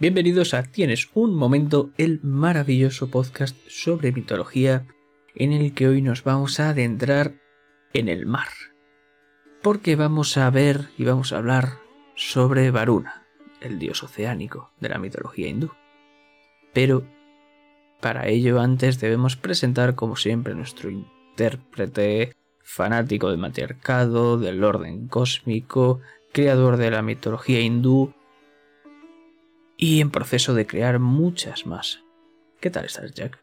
Bienvenidos 0.00 0.54
a 0.54 0.62
Tienes 0.62 1.10
un 1.14 1.34
momento, 1.34 1.90
el 1.98 2.20
maravilloso 2.22 3.10
podcast 3.10 3.56
sobre 3.68 4.12
mitología 4.12 4.86
en 5.34 5.52
el 5.52 5.74
que 5.74 5.88
hoy 5.88 6.02
nos 6.02 6.22
vamos 6.22 6.60
a 6.60 6.70
adentrar 6.70 7.34
en 7.92 8.08
el 8.08 8.24
mar. 8.24 8.48
Porque 9.60 9.96
vamos 9.96 10.36
a 10.36 10.48
ver 10.50 10.90
y 10.96 11.04
vamos 11.04 11.32
a 11.32 11.38
hablar 11.38 11.80
sobre 12.14 12.70
Varuna, 12.70 13.26
el 13.60 13.80
dios 13.80 14.04
oceánico 14.04 14.70
de 14.78 14.88
la 14.88 14.98
mitología 14.98 15.48
hindú. 15.48 15.72
Pero 16.72 17.04
para 18.00 18.28
ello 18.28 18.60
antes 18.60 19.00
debemos 19.00 19.36
presentar 19.36 19.96
como 19.96 20.14
siempre 20.14 20.54
nuestro 20.54 20.90
intérprete 20.90 22.36
fanático 22.68 23.30
del 23.30 23.38
matriarcado, 23.38 24.36
del 24.36 24.62
orden 24.62 25.08
cósmico, 25.08 26.00
creador 26.32 26.76
de 26.76 26.90
la 26.90 27.00
mitología 27.00 27.60
hindú 27.60 28.12
y 29.78 30.02
en 30.02 30.10
proceso 30.10 30.52
de 30.52 30.66
crear 30.66 30.98
muchas 30.98 31.66
más. 31.66 32.04
¿Qué 32.60 32.68
tal 32.70 32.84
estás, 32.84 33.14
Jack? 33.14 33.42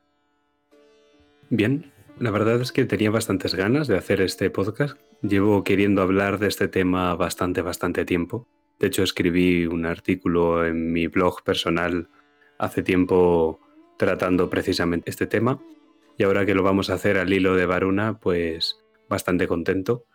Bien, 1.50 1.92
la 2.20 2.30
verdad 2.30 2.62
es 2.62 2.72
que 2.72 2.86
tenía 2.86 3.10
bastantes 3.10 3.56
ganas 3.56 3.88
de 3.88 3.98
hacer 3.98 4.22
este 4.22 4.52
podcast. 4.52 4.96
Llevo 5.24 5.64
queriendo 5.64 6.04
hablar 6.04 6.38
de 6.38 6.48
este 6.48 6.68
tema 6.68 7.16
bastante, 7.16 7.64
bastante 7.64 8.06
tiempo. 8.06 8.48
De 8.80 8.88
hecho, 8.88 9.02
escribí 9.02 9.66
un 9.66 9.88
artículo 9.88 10.66
en 10.68 10.92
mi 10.94 11.08
blog 11.08 11.42
personal 11.44 12.10
hace 12.60 12.84
tiempo 12.84 13.60
tratando 13.98 14.52
precisamente 14.52 15.10
este 15.10 15.26
tema. 15.26 15.60
Y 16.16 16.24
ahora 16.24 16.46
que 16.46 16.54
lo 16.54 16.62
vamos 16.62 16.92
a 16.92 16.94
hacer 16.94 17.18
al 17.18 17.34
hilo 17.34 17.56
de 17.56 17.66
Varuna, 17.66 18.20
pues 18.20 18.85
bastante 19.10 19.48
contento. 19.48 20.06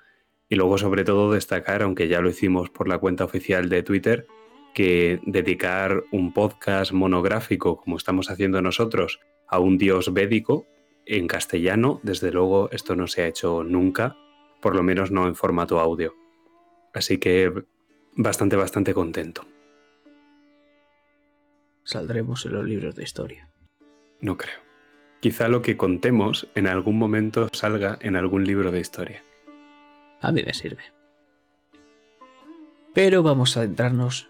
Y 0.48 0.56
luego, 0.56 0.78
sobre 0.78 1.04
todo, 1.04 1.32
destacar, 1.32 1.82
aunque 1.82 2.08
ya 2.08 2.20
lo 2.20 2.30
hicimos 2.30 2.70
por 2.70 2.88
la 2.88 2.98
cuenta 2.98 3.24
oficial 3.24 3.68
de 3.68 3.82
Twitter, 3.82 4.26
que 4.74 5.20
dedicar 5.24 6.04
un 6.12 6.32
podcast 6.32 6.92
monográfico, 6.92 7.76
como 7.76 7.96
estamos 7.96 8.30
haciendo 8.30 8.60
nosotros, 8.62 9.20
a 9.48 9.58
un 9.58 9.78
dios 9.78 10.12
védico 10.12 10.66
en 11.06 11.26
castellano, 11.26 12.00
desde 12.02 12.30
luego 12.30 12.68
esto 12.72 12.94
no 12.94 13.06
se 13.06 13.22
ha 13.22 13.26
hecho 13.26 13.64
nunca, 13.64 14.16
por 14.60 14.76
lo 14.76 14.82
menos 14.82 15.10
no 15.10 15.26
en 15.26 15.34
formato 15.34 15.80
audio. 15.80 16.14
Así 16.94 17.18
que 17.18 17.52
bastante, 18.16 18.56
bastante 18.56 18.94
contento. 18.94 19.44
Saldremos 21.84 22.46
en 22.46 22.52
los 22.52 22.64
libros 22.64 22.94
de 22.94 23.02
historia. 23.02 23.48
No 24.20 24.36
creo. 24.36 24.69
Quizá 25.20 25.48
lo 25.48 25.60
que 25.62 25.76
contemos 25.76 26.48
en 26.54 26.66
algún 26.66 26.98
momento 26.98 27.48
salga 27.52 27.98
en 28.00 28.16
algún 28.16 28.44
libro 28.44 28.72
de 28.72 28.80
historia. 28.80 29.22
A 30.20 30.32
mí 30.32 30.42
me 30.44 30.54
sirve. 30.54 30.82
Pero 32.94 33.22
vamos 33.22 33.56
a 33.56 33.60
adentrarnos 33.60 34.28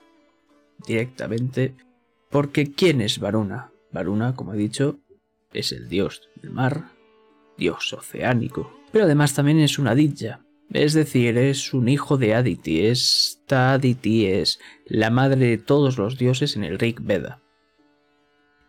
directamente 0.87 1.75
porque 2.29 2.73
¿quién 2.73 3.01
es 3.01 3.19
Varuna? 3.19 3.71
Varuna, 3.93 4.35
como 4.35 4.55
he 4.55 4.57
dicho, 4.57 4.99
es 5.53 5.73
el 5.73 5.89
dios 5.89 6.29
del 6.43 6.51
mar, 6.51 6.91
dios 7.57 7.93
oceánico, 7.93 8.73
pero 8.93 9.05
además 9.05 9.35
también 9.35 9.59
es 9.61 9.79
una 9.79 9.93
Aditya, 9.93 10.41
es 10.73 10.93
decir, 10.93 11.37
es 11.39 11.75
un 11.75 11.89
hijo 11.89 12.17
de 12.17 12.35
Aditi. 12.35 12.87
Esta 12.87 13.73
Aditi 13.73 14.27
es 14.27 14.61
la 14.87 15.11
madre 15.11 15.47
de 15.47 15.59
todos 15.59 15.99
los 15.99 16.19
dioses 16.19 16.57
en 16.57 16.65
el 16.65 16.79
Rig 16.79 17.01
Veda. 17.01 17.41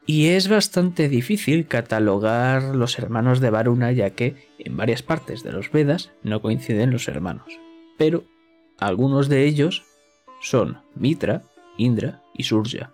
Y 0.06 0.30
es 0.30 0.50
bastante 0.50 1.10
difícil 1.10 1.68
catalogar 1.68 2.76
los 2.76 2.98
hermanos 2.98 3.40
de 3.40 3.50
Varuna 3.52 3.92
ya 3.92 4.12
que 4.12 4.50
en 4.58 4.76
varias 4.76 5.04
partes 5.04 5.44
de 5.44 5.52
los 5.52 5.72
Vedas 5.72 6.12
no 6.24 6.42
coinciden 6.42 6.92
los 6.92 7.08
hermanos. 7.08 7.60
Pero 7.98 8.24
algunos 8.80 9.30
de 9.30 9.46
ellos 9.46 9.84
son 10.42 10.80
Mitra, 10.96 11.44
Indra 11.78 12.24
y 12.34 12.44
Surya. 12.44 12.92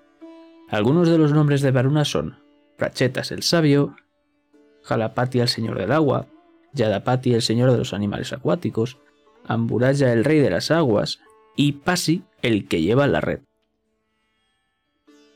Algunos 0.70 1.08
de 1.08 1.18
los 1.18 1.32
nombres 1.32 1.62
de 1.62 1.72
Varuna 1.72 2.04
son 2.04 2.40
Prachetas 2.78 3.32
el 3.32 3.42
sabio, 3.42 3.96
Jalapati 4.84 5.40
el 5.40 5.48
señor 5.48 5.80
del 5.80 5.94
agua, 5.94 6.28
Yadapati 6.74 7.34
el 7.34 7.42
señor 7.42 7.72
de 7.72 7.78
los 7.78 7.94
animales 7.94 8.34
acuáticos, 8.34 8.98
Amburaya 9.46 10.12
el 10.12 10.26
rey 10.26 10.40
de 10.40 10.50
las 10.50 10.72
aguas 10.72 11.20
y 11.56 11.72
Pasi 11.72 12.24
el 12.42 12.68
que 12.68 12.82
lleva 12.82 13.08
la 13.08 13.22
red. 13.22 13.47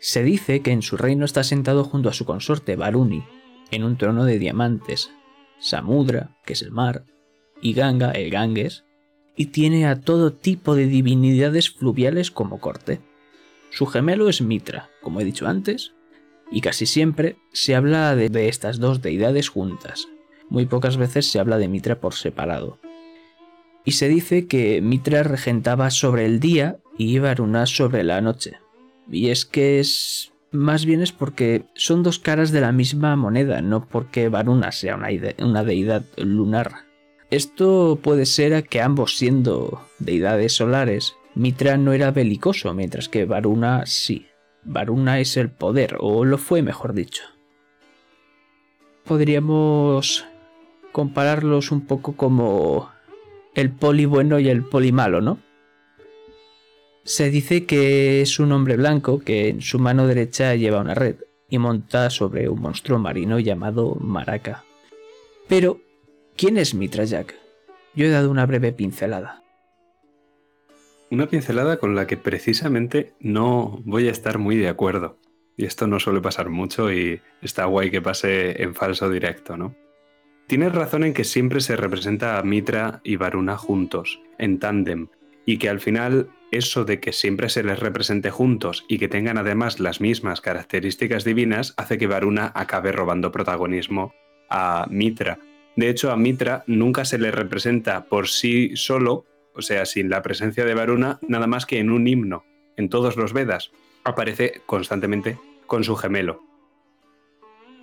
Se 0.02 0.24
dice 0.24 0.62
que 0.64 0.72
en 0.72 0.82
su 0.82 0.98
reino 0.98 1.26
está 1.26 1.44
sentado 1.44 1.84
junto 1.84 2.10
a 2.10 2.14
su 2.14 2.26
consorte 2.26 2.76
Varuni, 2.76 3.24
en 3.70 3.84
un 3.84 3.98
trono 3.98 4.26
de 4.26 4.40
diamantes, 4.40 5.12
Samudra, 5.60 6.36
que 6.44 6.54
es 6.54 6.64
el 6.64 6.72
mar, 6.72 7.06
y 7.62 7.74
Ganga, 7.74 8.10
el 8.10 8.32
Ganges, 8.32 8.84
y 9.36 9.46
tiene 9.48 9.86
a 9.86 10.02
todo 10.02 10.34
tipo 10.34 10.76
de 10.76 10.88
divinidades 10.88 11.70
fluviales 11.70 12.32
como 12.32 12.60
corte. 12.60 13.00
Su 13.70 13.86
gemelo 13.86 14.28
es 14.28 14.42
Mitra, 14.42 14.90
como 15.04 15.22
he 15.22 15.24
dicho 15.24 15.48
antes, 15.48 15.94
y 16.52 16.62
casi 16.62 16.88
siempre 16.88 17.38
se 17.54 17.76
habla 17.76 18.16
de, 18.16 18.50
estas 18.50 18.80
dos 18.80 19.04
deidades 19.04 19.50
juntas. 19.50 20.08
Muy 20.50 20.66
pocas 20.66 20.98
veces 20.98 21.30
se 21.30 21.40
habla 21.40 21.60
de 21.60 21.68
Mitra 21.68 22.00
por 22.00 22.16
separado. 22.16 22.80
Y 23.86 23.92
se 23.92 24.10
dice 24.10 24.48
que 24.48 24.82
Mitra 24.82 25.22
regentaba 25.22 25.92
sobre 25.92 26.26
el 26.26 26.40
día 26.40 26.80
y 26.98 27.20
Varuna 27.20 27.68
sobre 27.68 28.04
la 28.04 28.20
noche. 28.20 28.61
Y 29.12 29.30
es 29.30 29.46
que 29.46 29.80
es 29.80 30.32
más 30.52 30.86
bien 30.86 31.02
es 31.02 31.12
porque 31.12 31.66
son 31.76 32.04
dos 32.04 32.20
caras 32.20 32.52
de 32.52 32.62
la 32.62 32.72
misma 32.72 33.16
moneda, 33.16 33.62
no 33.62 33.88
porque 33.88 34.30
Varuna 34.30 34.72
sea 34.72 34.96
una, 34.96 35.10
una 35.40 35.64
deidad 35.64 36.04
lunar. 36.18 36.86
Esto 37.30 38.00
puede 38.02 38.26
ser 38.26 38.54
a 38.54 38.62
que 38.62 38.82
ambos 38.82 39.18
siendo 39.18 39.82
deidades 40.00 40.54
solares 40.54 41.16
Mitra 41.34 41.78
no 41.78 41.94
era 41.94 42.12
belicoso, 42.12 42.74
mientras 42.74 43.08
que 43.08 43.26
Varuna 43.26 43.86
sí. 43.86 44.28
Varuna 44.64 45.20
es 45.20 45.38
el 45.38 45.50
poder, 45.50 45.98
o 46.00 46.26
lo 46.26 46.38
fue 46.38 46.62
mejor 46.62 46.94
dicho. 46.94 47.24
Podríamos 49.06 50.26
compararlos 50.92 51.72
un 51.72 51.88
poco 51.88 52.18
como 52.18 52.92
el 53.56 53.72
poli 53.72 54.06
bueno 54.06 54.40
y 54.40 54.50
el 54.50 54.64
poli 54.64 54.92
malo, 54.92 55.22
¿no? 55.22 55.40
Se 57.04 57.32
dice 57.32 57.66
que 57.66 58.22
es 58.22 58.40
un 58.40 58.52
hombre 58.52 58.78
blanco 58.78 59.20
que 59.20 59.50
en 59.50 59.62
su 59.62 59.80
mano 59.80 60.06
derecha 60.06 60.56
lleva 60.56 60.82
una 60.82 60.94
red 60.94 61.16
y 61.50 61.58
monta 61.58 62.10
sobre 62.10 62.48
un 62.48 62.62
monstruo 62.62 63.00
marino 63.00 63.40
llamado 63.40 63.96
Maraca. 63.96 64.64
Pero, 65.48 65.82
¿quién 66.38 66.58
es 66.58 66.76
Mitra 66.76 67.04
Jack? 67.04 67.36
Yo 67.96 68.06
he 68.06 68.10
dado 68.10 68.30
una 68.30 68.46
breve 68.46 68.72
pincelada. 68.72 69.44
Una 71.10 71.28
pincelada 71.28 71.78
con 71.78 71.96
la 71.96 72.08
que 72.08 72.18
precisamente 72.18 73.14
no 73.20 73.82
voy 73.84 74.08
a 74.08 74.12
estar 74.12 74.38
muy 74.38 74.56
de 74.56 74.70
acuerdo. 74.70 75.18
Y 75.58 75.66
esto 75.66 75.88
no 75.88 76.00
suele 76.00 76.22
pasar 76.22 76.50
mucho 76.50 76.94
y 76.94 77.20
está 77.42 77.66
guay 77.66 77.92
que 77.92 78.02
pase 78.02 78.64
en 78.64 78.74
falso 78.74 79.10
directo, 79.10 79.58
¿no? 79.58 79.76
Tienes 80.48 80.74
razón 80.74 81.04
en 81.04 81.14
que 81.14 81.24
siempre 81.24 81.62
se 81.62 81.76
representa 81.76 82.38
a 82.38 82.44
Mitra 82.44 83.02
y 83.04 83.16
Varuna 83.16 83.58
juntos, 83.58 84.22
en 84.38 84.60
tándem, 84.60 85.08
y 85.46 85.58
que 85.58 85.70
al 85.70 85.80
final 85.80 86.30
eso 86.52 86.86
de 86.86 87.00
que 87.00 87.14
siempre 87.14 87.50
se 87.50 87.64
les 87.64 87.80
represente 87.80 88.30
juntos 88.30 88.86
y 88.88 89.00
que 89.00 89.08
tengan 89.08 89.38
además 89.38 89.80
las 89.80 90.02
mismas 90.02 90.42
características 90.42 91.24
divinas 91.24 91.74
hace 91.78 91.98
que 91.98 92.08
Varuna 92.08 92.52
acabe 92.54 92.92
robando 92.92 93.32
protagonismo 93.32 94.14
a 94.50 94.86
Mitra. 94.90 95.40
De 95.76 95.90
hecho, 95.90 96.12
a 96.12 96.18
Mitra 96.18 96.64
nunca 96.68 97.06
se 97.06 97.18
le 97.18 97.32
representa 97.32 98.06
por 98.06 98.28
sí 98.28 98.76
solo, 98.76 99.26
o 99.56 99.62
sea, 99.62 99.86
sin 99.86 100.10
la 100.10 100.22
presencia 100.22 100.66
de 100.66 100.74
Varuna, 100.74 101.20
nada 101.28 101.48
más 101.48 101.66
que 101.66 101.80
en 101.80 101.90
un 101.90 102.08
himno, 102.08 102.44
en 102.76 102.90
todos 102.90 103.16
los 103.16 103.32
Vedas, 103.32 103.72
aparece 104.04 104.62
constantemente 104.66 105.38
con 105.66 105.84
su 105.84 105.96
gemelo. 105.96 106.44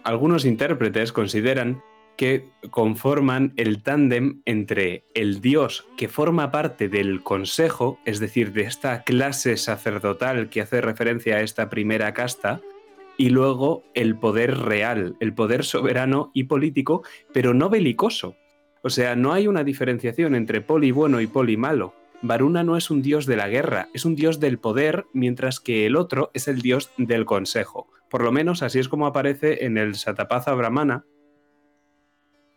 Algunos 0.05 0.45
intérpretes 0.45 1.13
consideran 1.13 1.83
que 2.19 2.51
conforman 2.71 3.55
el 3.57 3.83
tándem 3.83 4.43
entre 4.45 5.05
el 5.15 5.41
dios 5.41 5.87
que 5.97 6.09
forma 6.09 6.51
parte 6.51 6.91
del 6.91 7.23
consejo, 7.23 7.99
es 8.05 8.21
decir, 8.21 8.53
de 8.53 8.63
esta 8.63 9.05
clase 9.05 9.57
sacerdotal 9.57 10.51
que 10.51 10.61
hace 10.61 10.83
referencia 10.83 11.37
a 11.37 11.41
esta 11.41 11.71
primera 11.71 12.13
casta, 12.13 12.61
y 13.17 13.31
luego 13.31 13.85
el 13.95 14.17
poder 14.17 14.59
real, 14.59 15.17
el 15.21 15.33
poder 15.33 15.65
soberano 15.65 16.31
y 16.35 16.45
político, 16.45 17.03
pero 17.33 17.55
no 17.55 17.71
belicoso, 17.71 18.37
o 18.83 18.91
sea, 18.91 19.17
no 19.17 19.33
hay 19.33 19.47
una 19.47 19.65
diferenciación 19.65 20.35
entre 20.35 20.61
poli 20.61 20.91
bueno 20.91 21.21
y 21.21 21.27
poli 21.27 21.57
malo. 21.57 21.95
Varuna 22.21 22.65
no 22.65 22.77
es 22.77 22.91
un 22.91 23.01
dios 23.01 23.27
de 23.27 23.37
la 23.37 23.49
guerra, 23.49 23.89
es 23.95 24.05
un 24.05 24.17
dios 24.17 24.41
del 24.41 24.59
poder, 24.59 25.07
mientras 25.13 25.61
que 25.61 25.87
el 25.87 25.97
otro 25.97 26.31
es 26.35 26.49
el 26.49 26.63
dios 26.63 26.91
del 26.97 27.25
consejo. 27.25 27.89
Por 28.11 28.23
lo 28.23 28.33
menos 28.33 28.63
así 28.63 28.79
es 28.79 28.89
como 28.89 29.07
aparece 29.07 29.65
en 29.65 29.79
el 29.79 29.95
Satapatha 29.95 30.53
Brahmana. 30.55 31.05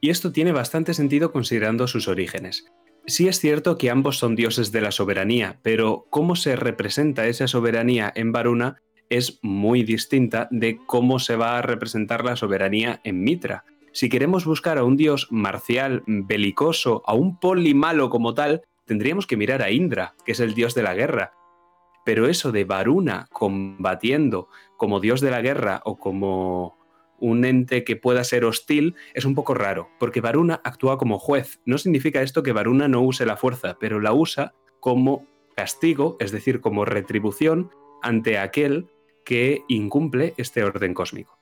Y 0.01 0.09
esto 0.09 0.31
tiene 0.31 0.51
bastante 0.51 0.95
sentido 0.95 1.31
considerando 1.31 1.88
sus 1.88 2.07
orígenes. 2.07 2.65
Sí 3.06 3.27
es 3.27 3.39
cierto 3.39 3.77
que 3.77 3.89
ambos 3.89 4.18
son 4.18 4.36
dioses 4.36 4.71
de 4.71 4.81
la 4.81 4.92
soberanía, 4.92 5.59
pero 5.62 6.07
cómo 6.09 6.36
se 6.36 6.56
representa 6.56 7.27
esa 7.27 7.48
soberanía 7.48 8.12
en 8.15 8.31
Varuna 8.31 8.81
es 9.09 9.39
muy 9.42 9.83
distinta 9.83 10.48
de 10.51 10.80
cómo 10.86 11.19
se 11.19 11.36
va 11.36 11.57
a 11.57 11.62
representar 11.62 12.24
la 12.24 12.36
soberanía 12.36 13.01
en 13.03 13.24
Mitra 13.24 13.65
Si 13.92 14.07
queremos 14.07 14.45
buscar 14.45 14.77
a 14.77 14.86
un 14.86 14.95
dios 14.95 15.27
marcial, 15.31 16.03
belicoso, 16.07 17.03
a 17.06 17.13
un 17.13 17.38
polimalo 17.39 18.09
como 18.09 18.33
tal, 18.33 18.62
tendríamos 18.86 19.27
que 19.27 19.36
mirar 19.36 19.62
a 19.62 19.69
Indra, 19.69 20.15
que 20.25 20.31
es 20.31 20.39
el 20.39 20.53
dios 20.53 20.74
de 20.74 20.83
la 20.83 20.94
guerra. 20.94 21.33
Pero 22.06 22.27
eso 22.27 22.51
de 22.51 22.63
Varuna 22.63 23.27
combatiendo 23.31 24.48
como 24.77 25.00
dios 25.00 25.21
de 25.21 25.31
la 25.31 25.42
guerra 25.42 25.81
o 25.83 26.00
como 26.00 26.81
un 27.22 27.46
ente 27.46 27.86
que 27.86 27.96
pueda 27.96 28.26
ser 28.26 28.44
hostil 28.44 28.96
es 29.14 29.24
un 29.24 29.36
poco 29.36 29.54
raro, 29.54 29.90
porque 30.00 30.20
Varuna 30.20 30.60
actúa 30.66 30.98
como 30.98 31.20
juez. 31.20 31.62
No 31.66 31.78
significa 31.78 32.22
esto 32.22 32.44
que 32.44 32.52
Varuna 32.52 32.90
no 32.90 33.02
use 33.02 33.26
la 33.26 33.38
fuerza, 33.38 33.78
pero 33.80 34.02
la 34.02 34.12
usa 34.12 34.54
como 34.82 35.26
castigo, 35.56 36.18
es 36.20 36.32
decir, 36.32 36.60
como 36.60 36.84
retribución 36.84 37.72
ante 38.02 38.38
aquel 38.38 38.88
que 39.24 39.64
incumple 39.68 40.34
este 40.38 40.64
orden 40.64 40.94
cósmico. 40.94 41.40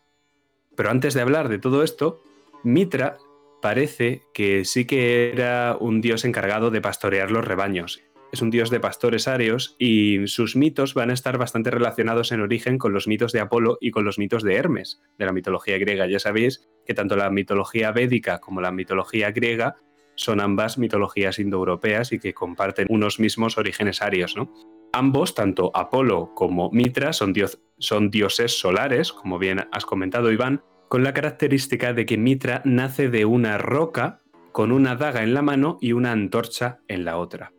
Pero 0.76 0.92
antes 0.92 1.14
de 1.14 1.22
hablar 1.22 1.50
de 1.50 1.60
todo 1.60 1.84
esto, 1.84 2.22
Mitra 2.64 3.18
parece 3.62 4.22
que 4.34 4.66
sí 4.66 4.86
que 4.86 5.32
era 5.32 5.78
un 5.80 6.02
dios 6.02 6.26
encargado 6.26 6.72
de 6.72 6.82
pastorear 6.82 7.32
los 7.32 7.46
rebaños. 7.46 8.02
Es 8.32 8.44
un 8.44 8.52
dios 8.52 8.70
de 8.70 8.80
pastores 8.80 9.28
arios 9.28 9.76
y 9.80 10.28
sus 10.28 10.56
mitos 10.56 10.94
van 10.94 11.10
a 11.10 11.14
estar 11.14 11.40
bastante 11.40 11.72
relacionados 11.72 12.32
en 12.32 12.42
origen 12.42 12.78
con 12.78 12.94
los 12.94 13.08
mitos 13.08 13.32
de 13.32 13.40
Apolo 13.40 13.78
y 13.82 13.90
con 13.90 14.06
los 14.06 14.20
mitos 14.20 14.44
de 14.44 14.56
Hermes, 14.56 15.02
de 15.18 15.26
la 15.26 15.34
mitología 15.34 15.80
griega. 15.80 16.06
Ya 16.06 16.20
sabéis 16.20 16.70
que 16.86 16.94
tanto 16.94 17.16
la 17.16 17.32
mitología 17.32 17.92
védica 17.92 18.40
como 18.40 18.62
la 18.62 18.72
mitología 18.72 19.32
griega 19.32 19.76
son 20.14 20.42
ambas 20.42 20.78
mitologías 20.78 21.40
indoeuropeas 21.40 22.12
y 22.12 22.20
que 22.20 22.34
comparten 22.34 22.88
unos 22.90 23.20
mismos 23.20 23.58
orígenes 23.58 24.02
arios. 24.02 24.36
¿no? 24.36 24.54
Ambos, 24.94 25.34
tanto 25.34 25.72
Apolo 25.74 26.34
como 26.36 26.70
Mitra, 26.72 27.14
son, 27.14 27.34
son 27.80 28.12
dioses 28.12 28.60
solares, 28.60 29.12
como 29.12 29.40
bien 29.40 29.68
has 29.72 29.86
comentado 29.86 30.32
Iván, 30.32 30.62
con 30.88 31.04
la 31.04 31.14
característica 31.14 31.94
de 31.94 32.06
que 32.06 32.18
Mitra 32.18 32.62
nace 32.66 33.10
de 33.10 33.26
una 33.26 33.58
roca 33.58 34.20
con 34.52 34.72
una 34.72 34.96
daga 34.96 35.24
en 35.24 35.34
la 35.34 35.42
mano 35.42 35.78
y 35.80 35.94
una 35.94 36.12
antorcha 36.12 36.80
en 36.88 37.06
la 37.06 37.18
otra. 37.18 37.54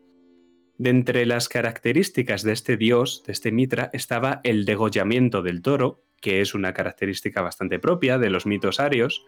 De 0.81 0.89
entre 0.89 1.27
las 1.27 1.51
características 1.51 2.43
de 2.43 2.53
este 2.53 2.79
dios, 2.79 3.23
de 3.27 3.35
este 3.35 3.53
Mitra, 3.53 3.91
estaba 3.93 4.41
el 4.45 4.65
degollamiento 4.65 5.43
del 5.43 5.61
toro, 5.61 6.07
que 6.23 6.41
es 6.41 6.55
una 6.55 6.73
característica 6.73 7.43
bastante 7.43 7.79
propia 7.79 8.17
de 8.17 8.31
los 8.31 8.47
mitos 8.47 8.81
arios, 8.81 9.27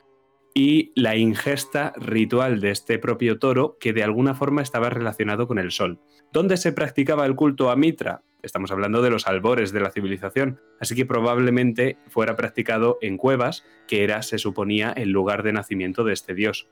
y 0.54 0.92
la 0.98 1.14
ingesta 1.14 1.92
ritual 1.98 2.62
de 2.62 2.70
este 2.70 2.98
propio 2.98 3.38
toro 3.38 3.76
que 3.78 3.92
de 3.92 4.02
alguna 4.02 4.34
forma 4.34 4.62
estaba 4.62 4.88
relacionado 4.88 5.46
con 5.46 5.58
el 5.58 5.72
sol. 5.72 6.00
¿Dónde 6.32 6.56
se 6.56 6.72
practicaba 6.72 7.26
el 7.26 7.34
culto 7.34 7.70
a 7.70 7.76
Mitra? 7.76 8.22
Estamos 8.42 8.72
hablando 8.72 9.02
de 9.02 9.10
los 9.10 9.26
albores 9.26 9.72
de 9.72 9.80
la 9.80 9.90
civilización, 9.90 10.58
así 10.80 10.94
que 10.94 11.04
probablemente 11.04 11.98
fuera 12.08 12.34
practicado 12.34 12.96
en 13.02 13.18
cuevas, 13.18 13.62
que 13.86 14.04
era, 14.04 14.22
se 14.22 14.38
suponía, 14.38 14.90
el 14.92 15.10
lugar 15.10 15.42
de 15.42 15.52
nacimiento 15.52 16.02
de 16.02 16.14
este 16.14 16.32
dios. 16.32 16.70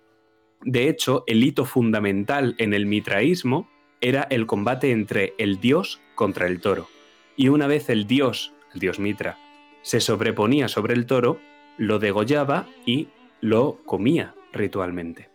De 0.62 0.88
hecho, 0.88 1.24
el 1.26 1.44
hito 1.44 1.66
fundamental 1.66 2.54
en 2.56 2.72
el 2.72 2.86
mitraísmo 2.86 3.68
era 4.00 4.22
el 4.30 4.46
combate 4.46 4.90
entre 4.90 5.34
el 5.38 5.60
dios 5.60 6.00
contra 6.14 6.46
el 6.46 6.60
toro. 6.60 6.88
Y 7.36 7.48
una 7.48 7.66
vez 7.66 7.90
el 7.90 8.06
dios, 8.06 8.52
el 8.74 8.80
dios 8.80 8.98
Mitra, 8.98 9.38
se 9.82 10.00
sobreponía 10.00 10.68
sobre 10.68 10.94
el 10.94 11.06
toro, 11.06 11.40
lo 11.78 11.98
degollaba 11.98 12.66
y 12.84 13.08
lo 13.40 13.80
comía 13.84 14.34
ritualmente. 14.52 15.28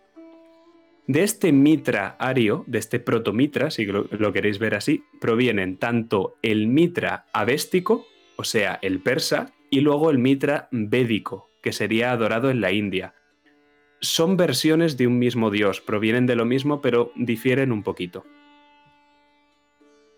De 1.07 1.23
este 1.23 1.51
mitra 1.51 2.15
ario, 2.19 2.63
de 2.67 2.79
este 2.79 3.00
protomitra, 3.00 3.69
si 3.69 3.85
lo, 3.85 4.07
lo, 4.09 4.33
queréis 4.33 4.57
ver 4.57 4.73
así, 4.73 5.03
provienen 5.21 5.77
tanto 5.77 6.35
el 6.41 6.67
mitra 6.67 7.27
avéstico, 7.31 8.06
o 8.38 8.44
sea, 8.44 8.79
el 8.81 9.01
persa, 9.01 9.53
y 9.69 9.81
luego 9.81 10.09
el 10.09 10.17
mitra 10.17 10.67
védico, 10.71 11.51
que 11.62 11.73
sería 11.73 12.12
adorado 12.12 12.50
en 12.50 12.59
la 12.59 12.71
India. 12.71 13.13
Son 14.01 14.35
versiones 14.35 14.97
de 14.97 15.06
un 15.06 15.19
mismo 15.19 15.51
dios, 15.51 15.79
provienen 15.79 16.25
de 16.25 16.35
lo 16.35 16.45
mismo, 16.45 16.81
pero 16.81 17.12
difieren 17.15 17.71
un 17.71 17.83
poquito. 17.83 18.25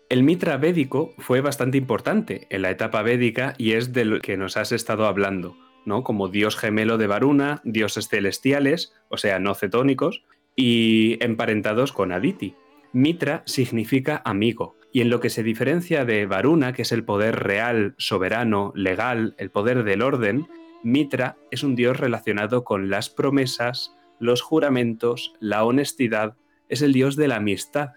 El 0.08 0.22
mitra 0.22 0.56
védico 0.56 1.12
fue 1.18 1.42
bastante 1.42 1.76
importante 1.76 2.46
en 2.48 2.62
la 2.62 2.70
etapa 2.70 3.02
védica 3.02 3.54
y 3.58 3.72
es 3.72 3.92
de 3.92 4.06
lo 4.06 4.20
que 4.20 4.38
nos 4.38 4.56
has 4.56 4.72
estado 4.72 5.04
hablando, 5.04 5.58
¿no? 5.84 6.02
Como 6.02 6.28
dios 6.28 6.56
gemelo 6.56 6.96
de 6.96 7.06
Varuna, 7.06 7.60
dioses 7.62 8.08
celestiales, 8.08 8.94
o 9.10 9.18
sea, 9.18 9.38
no 9.38 9.54
cetónicos, 9.54 10.24
y 10.56 11.22
emparentados 11.22 11.92
con 11.92 12.12
Aditi. 12.12 12.54
Mitra 12.94 13.42
significa 13.44 14.22
amigo, 14.24 14.76
y 14.94 15.02
en 15.02 15.10
lo 15.10 15.20
que 15.20 15.28
se 15.28 15.42
diferencia 15.42 16.06
de 16.06 16.24
Varuna, 16.24 16.72
que 16.72 16.82
es 16.82 16.92
el 16.92 17.04
poder 17.04 17.40
real, 17.40 17.94
soberano, 17.98 18.72
legal, 18.74 19.34
el 19.36 19.50
poder 19.50 19.84
del 19.84 20.00
orden, 20.00 20.48
Mitra 20.82 21.36
es 21.50 21.62
un 21.62 21.76
dios 21.76 21.98
relacionado 21.98 22.64
con 22.64 22.88
las 22.88 23.10
promesas, 23.10 23.94
los 24.18 24.40
juramentos, 24.40 25.34
la 25.38 25.64
honestidad, 25.64 26.34
es 26.70 26.80
el 26.80 26.94
dios 26.94 27.14
de 27.14 27.28
la 27.28 27.36
amistad, 27.36 27.90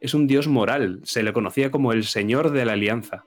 es 0.00 0.14
un 0.14 0.26
dios 0.26 0.48
moral, 0.48 1.00
se 1.04 1.22
le 1.22 1.32
conocía 1.32 1.70
como 1.70 1.92
el 1.92 2.04
señor 2.04 2.50
de 2.50 2.64
la 2.64 2.72
alianza. 2.72 3.24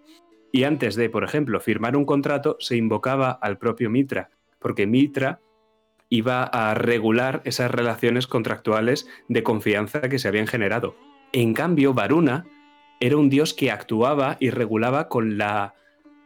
Y 0.52 0.64
antes 0.64 0.96
de, 0.96 1.10
por 1.10 1.24
ejemplo, 1.24 1.60
firmar 1.60 1.96
un 1.96 2.06
contrato, 2.06 2.58
se 2.60 2.76
invocaba 2.76 3.32
al 3.32 3.58
propio 3.58 3.90
Mitra, 3.90 4.30
porque 4.60 4.88
Mitra 4.88 5.40
iba 6.10 6.44
a 6.44 6.74
regular 6.74 7.42
esas 7.46 7.70
relaciones 7.70 8.28
contractuales 8.28 9.08
de 9.28 9.44
confianza 9.44 10.02
que 10.02 10.20
se 10.20 10.28
habían 10.28 10.48
generado. 10.48 10.96
En 11.32 11.54
cambio, 11.54 11.94
Varuna 11.94 12.46
era 13.00 13.18
un 13.18 13.30
dios 13.30 13.54
que 13.54 13.72
actuaba 13.72 14.38
y 14.40 14.50
regulaba 14.50 15.08
con 15.08 15.38
la, 15.38 15.76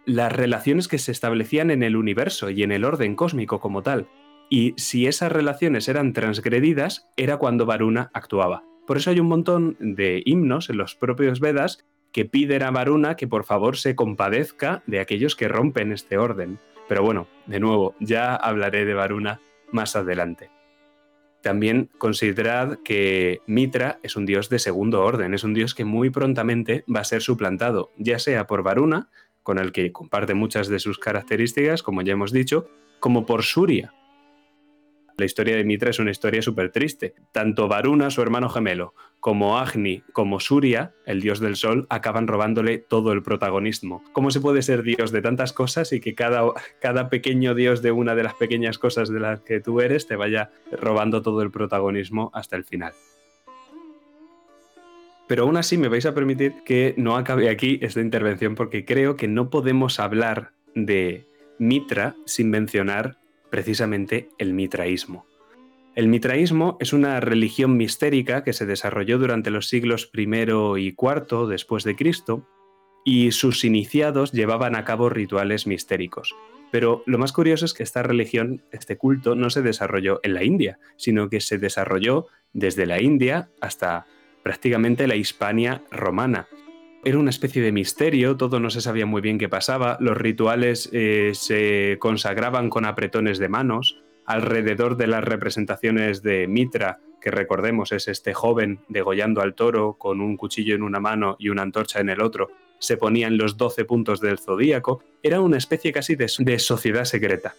las 0.06 0.32
relaciones 0.32 0.88
que 0.88 0.98
se 0.98 1.12
establecían 1.12 1.70
en 1.70 1.84
el 1.84 1.98
universo 1.98 2.50
y 2.50 2.64
en 2.64 2.72
el 2.72 2.86
orden 2.86 3.16
cósmico 3.16 3.60
como 3.60 3.84
tal. 3.84 4.08
Y 4.50 4.74
si 4.78 5.08
esas 5.08 5.32
relaciones 5.32 5.88
eran 5.88 6.14
transgredidas, 6.14 7.10
era 7.18 7.38
cuando 7.38 7.66
Varuna 7.66 8.10
actuaba. 8.14 8.64
Por 8.86 8.98
eso 8.98 9.10
hay 9.10 9.20
un 9.20 9.28
montón 9.28 9.78
de 9.80 10.22
himnos 10.26 10.70
en 10.70 10.78
los 10.78 10.96
propios 10.96 11.40
Vedas 11.40 11.86
que 12.12 12.26
piden 12.26 12.64
a 12.64 12.72
Varuna 12.72 13.16
que 13.16 13.28
por 13.28 13.44
favor 13.44 13.78
se 13.78 13.96
compadezca 13.96 14.84
de 14.86 15.00
aquellos 15.00 15.36
que 15.36 15.48
rompen 15.48 15.92
este 15.92 16.18
orden. 16.18 16.60
Pero 16.88 17.04
bueno, 17.04 17.28
de 17.48 17.60
nuevo, 17.60 17.96
ya 18.00 18.36
hablaré 18.36 18.86
de 18.86 18.94
Varuna 18.94 19.42
más 19.72 19.96
adelante. 19.96 20.52
También 21.42 21.90
considerad 21.98 22.80
que 22.86 23.42
Mitra 23.48 24.00
es 24.04 24.16
un 24.16 24.26
dios 24.26 24.48
de 24.50 24.60
segundo 24.60 25.04
orden, 25.04 25.34
es 25.34 25.44
un 25.44 25.54
dios 25.54 25.76
que 25.76 25.84
muy 25.84 26.10
prontamente 26.10 26.86
va 26.94 27.02
a 27.02 27.06
ser 27.06 27.22
suplantado, 27.22 27.92
ya 27.98 28.20
sea 28.20 28.48
por 28.48 28.64
Varuna, 28.64 29.10
con 29.42 29.60
el 29.60 29.74
que 29.74 29.92
comparte 29.92 30.36
muchas 30.36 30.70
de 30.70 30.80
sus 30.80 31.00
características, 31.00 31.84
como 31.84 32.02
ya 32.02 32.14
hemos 32.14 32.32
dicho, 32.32 32.70
como 33.02 33.26
por 33.26 33.44
Surya, 33.44 33.94
la 35.18 35.26
historia 35.26 35.56
de 35.56 35.64
Mitra 35.64 35.92
es 35.92 36.00
una 36.00 36.12
historia 36.12 36.42
súper 36.42 36.72
triste. 36.72 37.14
Tanto 37.32 37.68
Varuna, 37.68 38.10
su 38.10 38.22
hermano 38.22 38.50
gemelo, 38.50 38.96
como 39.20 39.58
Agni, 39.58 40.02
como 40.12 40.40
Surya, 40.40 40.94
el 41.06 41.22
dios 41.22 41.40
del 41.40 41.56
sol, 41.56 41.86
acaban 41.90 42.28
robándole 42.28 42.80
todo 42.80 43.12
el 43.14 43.22
protagonismo. 43.22 44.04
¿Cómo 44.12 44.32
se 44.32 44.42
puede 44.42 44.62
ser 44.64 44.82
dios 44.82 45.12
de 45.12 45.22
tantas 45.22 45.54
cosas 45.54 45.94
y 45.94 46.00
que 46.00 46.16
cada, 46.16 46.44
cada 46.82 47.10
pequeño 47.10 47.54
dios 47.54 47.82
de 47.82 47.92
una 47.92 48.16
de 48.16 48.24
las 48.24 48.34
pequeñas 48.34 48.80
cosas 48.80 49.10
de 49.10 49.20
las 49.20 49.42
que 49.42 49.60
tú 49.60 49.82
eres 49.82 50.08
te 50.08 50.16
vaya 50.16 50.52
robando 50.72 51.22
todo 51.22 51.42
el 51.42 51.52
protagonismo 51.52 52.32
hasta 52.34 52.56
el 52.56 52.64
final? 52.64 52.94
Pero 55.28 55.44
aún 55.44 55.58
así 55.58 55.78
me 55.78 55.88
vais 55.88 56.06
a 56.06 56.14
permitir 56.14 56.64
que 56.66 56.96
no 56.98 57.16
acabe 57.16 57.50
aquí 57.50 57.80
esta 57.82 58.02
intervención 58.02 58.56
porque 58.56 58.84
creo 58.84 59.16
que 59.16 59.28
no 59.28 59.50
podemos 59.50 60.00
hablar 60.00 60.52
de 60.76 61.28
Mitra 61.60 62.16
sin 62.26 62.50
mencionar 62.50 63.18
precisamente 63.54 64.30
el 64.40 64.52
mitraísmo. 64.52 65.28
El 65.94 66.08
mitraísmo 66.08 66.76
es 66.80 66.92
una 66.92 67.20
religión 67.20 67.78
mistérica 67.78 68.44
que 68.44 68.52
se 68.52 68.66
desarrolló 68.66 69.20
durante 69.20 69.52
los 69.52 69.68
siglos 69.68 70.10
I 70.12 70.24
y 70.24 70.96
IV 71.00 71.48
después 71.48 71.84
de 71.84 71.96
Cristo 71.96 72.48
y 73.06 73.32
sus 73.32 73.64
iniciados 73.64 74.32
llevaban 74.32 74.76
a 74.76 74.86
cabo 74.86 75.08
rituales 75.08 75.68
mistéricos. 75.68 76.34
Pero 76.72 77.04
lo 77.06 77.20
más 77.20 77.32
curioso 77.32 77.66
es 77.66 77.76
que 77.76 77.84
esta 77.84 78.02
religión, 78.02 78.64
este 78.72 78.98
culto, 78.98 79.36
no 79.36 79.52
se 79.52 79.62
desarrolló 79.62 80.20
en 80.24 80.34
la 80.34 80.44
India, 80.44 80.80
sino 80.98 81.30
que 81.30 81.40
se 81.40 81.60
desarrolló 81.60 82.26
desde 82.54 82.88
la 82.88 83.04
India 83.04 83.52
hasta 83.62 84.08
prácticamente 84.42 85.06
la 85.06 85.16
Hispania 85.16 85.84
romana. 85.92 86.48
Era 87.06 87.18
una 87.18 87.32
especie 87.32 87.62
de 87.62 87.74
misterio, 87.74 88.38
todo 88.38 88.62
no 88.62 88.70
se 88.70 88.80
sabía 88.80 89.06
muy 89.06 89.22
bien 89.22 89.38
qué 89.38 89.50
pasaba, 89.50 89.98
los 90.00 90.18
rituales 90.18 90.90
eh, 90.94 91.32
se 91.34 91.98
consagraban 92.00 92.70
con 92.70 92.86
apretones 92.86 93.40
de 93.40 93.50
manos, 93.50 94.02
alrededor 94.26 94.96
de 94.96 95.08
las 95.08 95.22
representaciones 95.22 96.22
de 96.24 96.48
Mitra, 96.48 97.00
que 97.20 97.30
recordemos 97.30 97.92
es 97.92 98.08
este 98.08 98.34
joven 98.34 98.80
degollando 98.88 99.42
al 99.42 99.54
toro 99.54 99.96
con 99.98 100.22
un 100.22 100.38
cuchillo 100.38 100.76
en 100.76 100.84
una 100.84 101.02
mano 101.02 101.36
y 101.40 101.50
una 101.50 101.64
antorcha 101.64 102.00
en 102.00 102.08
el 102.08 102.22
otro, 102.22 102.52
se 102.80 102.96
ponían 102.96 103.38
los 103.38 103.58
doce 103.58 103.84
puntos 103.84 104.22
del 104.22 104.40
zodíaco, 104.40 105.04
era 105.24 105.42
una 105.42 105.58
especie 105.58 105.92
casi 105.92 106.16
de, 106.16 106.30
sociedad 106.60 107.04
secreta. 107.04 107.54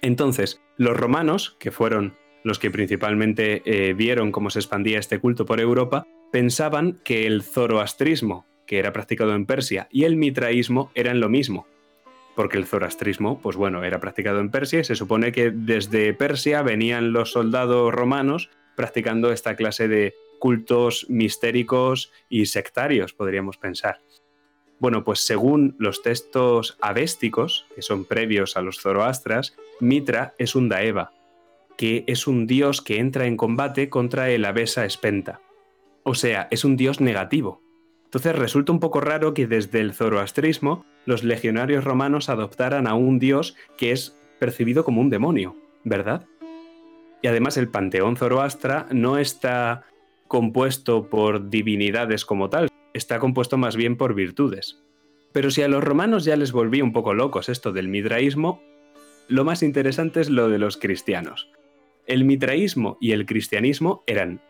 Entonces, 0.00 0.58
los 0.78 0.96
romanos, 0.96 1.56
que 1.58 1.70
fueron 1.70 2.14
los 2.44 2.58
que 2.58 2.70
principalmente 2.70 3.62
eh, 3.64 3.92
vieron 3.92 4.32
cómo 4.32 4.48
se 4.48 4.58
expandía 4.58 4.98
este 4.98 5.18
culto 5.18 5.44
por 5.44 5.60
Europa, 5.60 6.06
pensaban 6.32 6.98
que 7.04 7.26
el 7.26 7.42
zoroastrismo, 7.42 8.46
que 8.66 8.78
era 8.80 8.92
practicado 8.92 9.34
en 9.34 9.46
Persia, 9.46 9.86
y 9.92 10.04
el 10.04 10.16
mitraísmo 10.16 10.90
eran 10.94 11.20
lo 11.20 11.28
mismo. 11.28 11.68
porque 12.34 12.56
el 12.56 12.64
zoroastrismo, 12.64 13.40
pues 13.42 13.56
bueno, 13.56 13.84
era 13.84 14.00
practicado 14.00 14.40
en 14.40 14.50
Persia 14.50 14.80
y 14.80 14.84
se 14.84 14.96
supone 14.96 15.32
que 15.32 15.50
desde 15.50 16.14
Persia 16.14 16.62
venían 16.62 17.12
los 17.12 17.32
soldados 17.32 17.92
romanos 17.92 18.48
practicando 18.74 19.32
esta 19.32 19.54
clase 19.54 19.86
de 19.86 20.14
cultos 20.38 21.04
mistéricos 21.10 22.10
y 22.30 22.46
sectarios, 22.46 23.12
podríamos 23.12 23.58
pensar. 23.58 24.00
Bueno, 24.78 25.04
pues 25.04 25.26
según 25.26 25.76
los 25.78 26.00
textos 26.00 26.78
avésticos, 26.80 27.66
que 27.74 27.82
son 27.82 28.06
previos 28.06 28.56
a 28.56 28.62
los 28.62 28.80
zoroastras, 28.80 29.54
Mitra 29.78 30.34
es 30.38 30.54
un 30.54 30.70
Daeva, 30.70 31.12
que 31.76 32.02
es 32.06 32.26
un 32.26 32.46
dios 32.46 32.80
que 32.80 32.98
entra 32.98 33.26
en 33.26 33.36
combate 33.36 33.90
contra 33.90 34.30
el 34.30 34.44
Avesa 34.46 34.86
Espenta. 34.86 35.40
O 36.04 36.14
sea, 36.14 36.48
es 36.50 36.64
un 36.64 36.76
dios 36.76 37.00
negativo. 37.00 37.62
Entonces 38.04 38.36
resulta 38.36 38.72
un 38.72 38.80
poco 38.80 39.00
raro 39.00 39.32
que 39.34 39.46
desde 39.46 39.80
el 39.80 39.94
zoroastrismo 39.94 40.84
los 41.06 41.24
legionarios 41.24 41.84
romanos 41.84 42.28
adoptaran 42.28 42.86
a 42.86 42.94
un 42.94 43.18
dios 43.18 43.56
que 43.78 43.92
es 43.92 44.16
percibido 44.38 44.84
como 44.84 45.00
un 45.00 45.08
demonio, 45.08 45.56
¿verdad? 45.84 46.26
Y 47.22 47.28
además 47.28 47.56
el 47.56 47.68
panteón 47.68 48.16
zoroastra 48.16 48.86
no 48.90 49.16
está 49.16 49.84
compuesto 50.28 51.08
por 51.08 51.48
divinidades 51.48 52.24
como 52.24 52.50
tal, 52.50 52.68
está 52.94 53.18
compuesto 53.18 53.56
más 53.56 53.76
bien 53.76 53.96
por 53.96 54.14
virtudes. 54.14 54.82
Pero 55.32 55.50
si 55.50 55.62
a 55.62 55.68
los 55.68 55.82
romanos 55.82 56.24
ya 56.24 56.36
les 56.36 56.52
volvía 56.52 56.84
un 56.84 56.92
poco 56.92 57.14
locos 57.14 57.48
esto 57.48 57.72
del 57.72 57.88
midraísmo, 57.88 58.60
lo 59.28 59.44
más 59.44 59.62
interesante 59.62 60.20
es 60.20 60.28
lo 60.28 60.48
de 60.48 60.58
los 60.58 60.76
cristianos. 60.76 61.48
El 62.06 62.24
mitraísmo 62.24 62.98
y 63.00 63.12
el 63.12 63.24
cristianismo 63.24 64.02
eran 64.06 64.42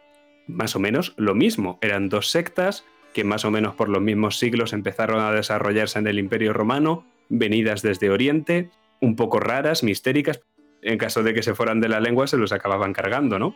más 0.47 0.77
o 0.77 0.79
menos 0.79 1.15
lo 1.17 1.35
mismo, 1.35 1.79
eran 1.83 2.09
dos 2.09 2.31
sectas 2.31 2.85
que 3.15 3.25
más 3.25 3.45
o 3.45 3.51
menos 3.51 3.75
por 3.75 3.89
los 3.89 4.01
mismos 4.01 4.39
siglos 4.39 4.73
empezaron 4.73 5.21
a 5.21 5.33
desarrollarse 5.33 5.99
en 5.99 6.07
el 6.07 6.19
Imperio 6.19 6.53
Romano, 6.53 7.07
venidas 7.29 7.83
desde 7.83 8.11
Oriente, 8.11 8.71
un 9.01 9.17
poco 9.17 9.41
raras, 9.41 9.83
mistéricas, 9.83 10.41
en 10.83 10.99
caso 10.99 11.23
de 11.23 11.35
que 11.35 11.43
se 11.43 11.55
fueran 11.55 11.81
de 11.81 11.89
la 11.89 12.01
lengua 12.01 12.27
se 12.27 12.37
los 12.37 12.53
acababan 12.53 12.93
cargando, 12.93 13.39
¿no? 13.39 13.55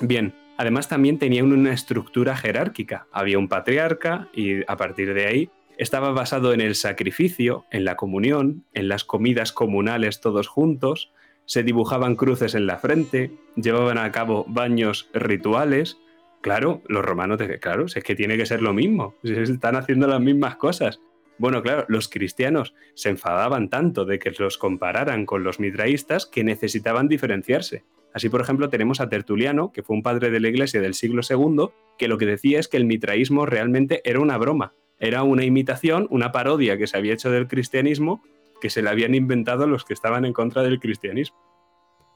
Bien, 0.00 0.34
además 0.56 0.88
también 0.88 1.18
tenían 1.18 1.52
una 1.52 1.72
estructura 1.72 2.36
jerárquica, 2.36 3.06
había 3.12 3.38
un 3.38 3.48
patriarca 3.48 4.28
y 4.34 4.62
a 4.70 4.76
partir 4.76 5.14
de 5.14 5.26
ahí 5.26 5.50
estaba 5.78 6.12
basado 6.12 6.52
en 6.52 6.60
el 6.60 6.74
sacrificio, 6.74 7.66
en 7.70 7.84
la 7.84 7.96
comunión, 7.96 8.64
en 8.72 8.88
las 8.88 9.04
comidas 9.04 9.52
comunales 9.52 10.20
todos 10.20 10.48
juntos, 10.48 11.10
se 11.46 11.62
dibujaban 11.62 12.16
cruces 12.16 12.54
en 12.54 12.66
la 12.66 12.78
frente, 12.78 13.30
llevaban 13.54 13.98
a 13.98 14.10
cabo 14.10 14.44
baños 14.48 15.08
rituales. 15.14 15.98
Claro, 16.46 16.80
los 16.86 17.04
romanos, 17.04 17.40
claro, 17.60 17.86
es 17.86 18.04
que 18.04 18.14
tiene 18.14 18.36
que 18.36 18.46
ser 18.46 18.62
lo 18.62 18.72
mismo, 18.72 19.16
se 19.24 19.42
están 19.42 19.74
haciendo 19.74 20.06
las 20.06 20.20
mismas 20.20 20.54
cosas. 20.54 21.00
Bueno, 21.38 21.60
claro, 21.60 21.86
los 21.88 22.08
cristianos 22.08 22.72
se 22.94 23.08
enfadaban 23.08 23.68
tanto 23.68 24.04
de 24.04 24.20
que 24.20 24.30
los 24.38 24.56
compararan 24.56 25.26
con 25.26 25.42
los 25.42 25.58
mitraístas 25.58 26.24
que 26.24 26.44
necesitaban 26.44 27.08
diferenciarse. 27.08 27.82
Así, 28.14 28.28
por 28.28 28.42
ejemplo, 28.42 28.68
tenemos 28.68 29.00
a 29.00 29.08
Tertuliano, 29.08 29.72
que 29.72 29.82
fue 29.82 29.96
un 29.96 30.04
padre 30.04 30.30
de 30.30 30.38
la 30.38 30.46
iglesia 30.46 30.80
del 30.80 30.94
siglo 30.94 31.22
II, 31.28 31.70
que 31.98 32.06
lo 32.06 32.16
que 32.16 32.26
decía 32.26 32.60
es 32.60 32.68
que 32.68 32.76
el 32.76 32.84
mitraísmo 32.84 33.44
realmente 33.44 34.00
era 34.04 34.20
una 34.20 34.38
broma, 34.38 34.72
era 35.00 35.24
una 35.24 35.44
imitación, 35.44 36.06
una 36.10 36.30
parodia 36.30 36.78
que 36.78 36.86
se 36.86 36.96
había 36.96 37.14
hecho 37.14 37.32
del 37.32 37.48
cristianismo, 37.48 38.22
que 38.60 38.70
se 38.70 38.82
le 38.82 38.90
habían 38.90 39.16
inventado 39.16 39.66
los 39.66 39.84
que 39.84 39.94
estaban 39.94 40.24
en 40.24 40.32
contra 40.32 40.62
del 40.62 40.78
cristianismo. 40.78 41.36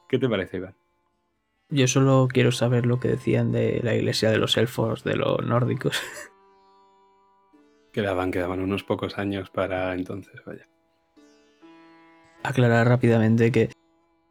¿Qué 0.07 0.17
te 0.17 0.29
parece, 0.29 0.55
Iván? 0.55 0.75
Yo 1.71 1.87
solo 1.87 2.27
quiero 2.31 2.51
saber 2.51 2.85
lo 2.85 2.99
que 2.99 3.07
decían 3.07 3.53
de 3.53 3.79
la 3.81 3.95
iglesia 3.95 4.29
de 4.29 4.37
los 4.37 4.57
elfos, 4.57 5.05
de 5.05 5.15
los 5.15 5.43
nórdicos. 5.45 5.99
Quedaban, 7.93 8.31
quedaban 8.31 8.61
unos 8.61 8.83
pocos 8.83 9.17
años 9.17 9.49
para 9.49 9.93
entonces, 9.93 10.41
vaya. 10.45 10.65
Aclarar 12.41 12.87
rápidamente 12.87 13.51
que 13.51 13.69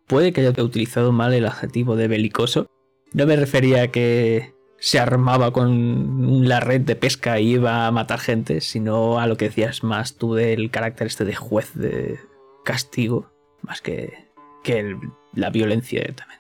puede 0.07 0.33
que 0.33 0.41
haya 0.41 0.63
utilizado 0.63 1.13
mal 1.13 1.35
el 1.35 1.45
adjetivo 1.45 1.95
de 1.95 2.09
belicoso. 2.09 2.67
No 3.13 3.27
me 3.27 3.37
refería 3.37 3.83
a 3.83 3.89
que 3.89 4.55
se 4.79 4.99
armaba 4.99 5.53
con 5.53 6.49
la 6.49 6.61
red 6.61 6.81
de 6.81 6.97
pesca 6.97 7.39
y 7.39 7.53
iba 7.53 7.87
a 7.87 7.91
matar 7.91 8.19
gente, 8.19 8.63
sino 8.63 9.21
a 9.21 9.27
lo 9.27 9.37
que 9.37 9.47
decías 9.47 9.85
más 9.85 10.17
tú 10.17 10.35
del 10.35 10.71
carácter 10.71 11.07
este 11.07 11.27
de 11.27 11.35
juez 11.35 11.75
de 11.75 12.19
castigo, 12.65 13.31
más 13.61 13.83
que, 13.83 14.31
que 14.65 14.97
la 15.35 15.51
violencia 15.51 16.01
directamente. 16.01 16.40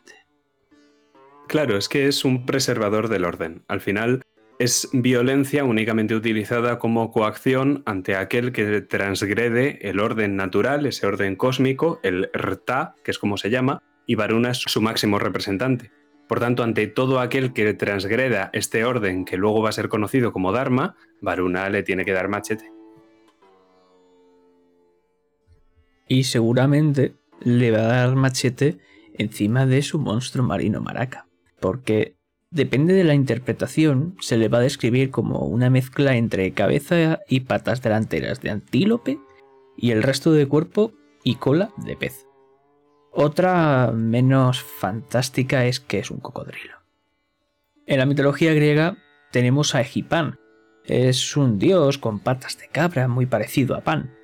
Claro, 1.50 1.76
es 1.76 1.88
que 1.88 2.06
es 2.06 2.24
un 2.24 2.46
preservador 2.46 3.08
del 3.08 3.24
orden. 3.24 3.64
Al 3.66 3.80
final 3.80 4.22
es 4.60 4.88
violencia 4.92 5.64
únicamente 5.64 6.14
utilizada 6.14 6.78
como 6.78 7.10
coacción 7.10 7.82
ante 7.86 8.14
aquel 8.14 8.52
que 8.52 8.82
transgrede 8.82 9.80
el 9.90 9.98
orden 9.98 10.36
natural, 10.36 10.86
ese 10.86 11.08
orden 11.08 11.34
cósmico, 11.34 11.98
el 12.04 12.30
Rta, 12.32 12.94
que 13.02 13.10
es 13.10 13.18
como 13.18 13.36
se 13.36 13.50
llama, 13.50 13.82
y 14.06 14.14
Varuna 14.14 14.52
es 14.52 14.58
su 14.58 14.80
máximo 14.80 15.18
representante. 15.18 15.90
Por 16.28 16.38
tanto, 16.38 16.62
ante 16.62 16.86
todo 16.86 17.18
aquel 17.18 17.52
que 17.52 17.74
transgreda 17.74 18.50
este 18.52 18.84
orden 18.84 19.24
que 19.24 19.36
luego 19.36 19.60
va 19.60 19.70
a 19.70 19.72
ser 19.72 19.88
conocido 19.88 20.32
como 20.32 20.52
Dharma, 20.52 20.94
Varuna 21.20 21.68
le 21.68 21.82
tiene 21.82 22.04
que 22.04 22.12
dar 22.12 22.28
machete. 22.28 22.70
Y 26.06 26.22
seguramente 26.22 27.16
le 27.40 27.72
va 27.72 27.78
a 27.78 28.06
dar 28.06 28.14
machete 28.14 28.78
encima 29.14 29.66
de 29.66 29.82
su 29.82 29.98
monstruo 29.98 30.46
marino 30.46 30.80
maraca. 30.80 31.26
Porque 31.60 32.16
depende 32.50 32.94
de 32.94 33.04
la 33.04 33.14
interpretación, 33.14 34.16
se 34.20 34.36
le 34.36 34.48
va 34.48 34.58
a 34.58 34.62
describir 34.62 35.10
como 35.10 35.40
una 35.46 35.70
mezcla 35.70 36.16
entre 36.16 36.52
cabeza 36.52 37.20
y 37.28 37.40
patas 37.40 37.82
delanteras 37.82 38.40
de 38.40 38.50
antílope 38.50 39.18
y 39.76 39.92
el 39.92 40.02
resto 40.02 40.32
de 40.32 40.46
cuerpo 40.46 40.92
y 41.22 41.36
cola 41.36 41.70
de 41.76 41.96
pez. 41.96 42.26
Otra 43.12 43.92
menos 43.92 44.62
fantástica 44.62 45.64
es 45.66 45.80
que 45.80 45.98
es 45.98 46.10
un 46.10 46.18
cocodrilo. 46.18 46.76
En 47.86 47.98
la 47.98 48.06
mitología 48.06 48.54
griega 48.54 48.96
tenemos 49.32 49.74
a 49.74 49.80
Egipán. 49.80 50.38
Es 50.84 51.36
un 51.36 51.58
dios 51.58 51.98
con 51.98 52.20
patas 52.20 52.58
de 52.58 52.68
cabra 52.68 53.08
muy 53.08 53.26
parecido 53.26 53.74
a 53.76 53.80
Pan. 53.80 54.14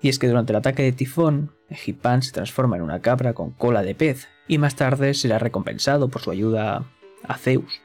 Y 0.00 0.08
es 0.08 0.18
que 0.18 0.28
durante 0.28 0.52
el 0.52 0.56
ataque 0.56 0.82
de 0.82 0.92
tifón, 0.92 1.52
Egipán 1.68 2.22
se 2.22 2.32
transforma 2.32 2.76
en 2.76 2.82
una 2.82 3.00
cabra 3.00 3.32
con 3.32 3.52
cola 3.52 3.82
de 3.82 3.94
pez 3.94 4.28
y 4.48 4.58
más 4.58 4.76
tarde 4.76 5.14
será 5.14 5.38
recompensado 5.38 6.08
por 6.08 6.22
su 6.22 6.30
ayuda 6.30 6.84
a 7.22 7.38
Zeus. 7.38 7.80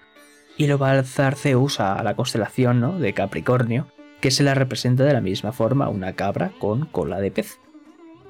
Y 0.58 0.68
lo 0.68 0.77
va 0.77 0.91
a 0.91 1.00
alzar 1.00 1.36
Zeus 1.36 1.80
a 1.80 2.01
la 2.03 2.15
constelación 2.15 3.01
de 3.01 3.13
Capricornio, 3.13 3.88
que 4.20 4.32
se 4.32 4.44
la 4.44 4.53
representa 4.53 5.03
de 5.03 5.13
la 5.13 5.22
misma 5.22 5.51
forma 5.51 5.89
una 5.89 6.13
cabra 6.13 6.51
con 6.60 6.86
cola 6.86 7.20
de 7.20 7.32
pez. 7.32 7.60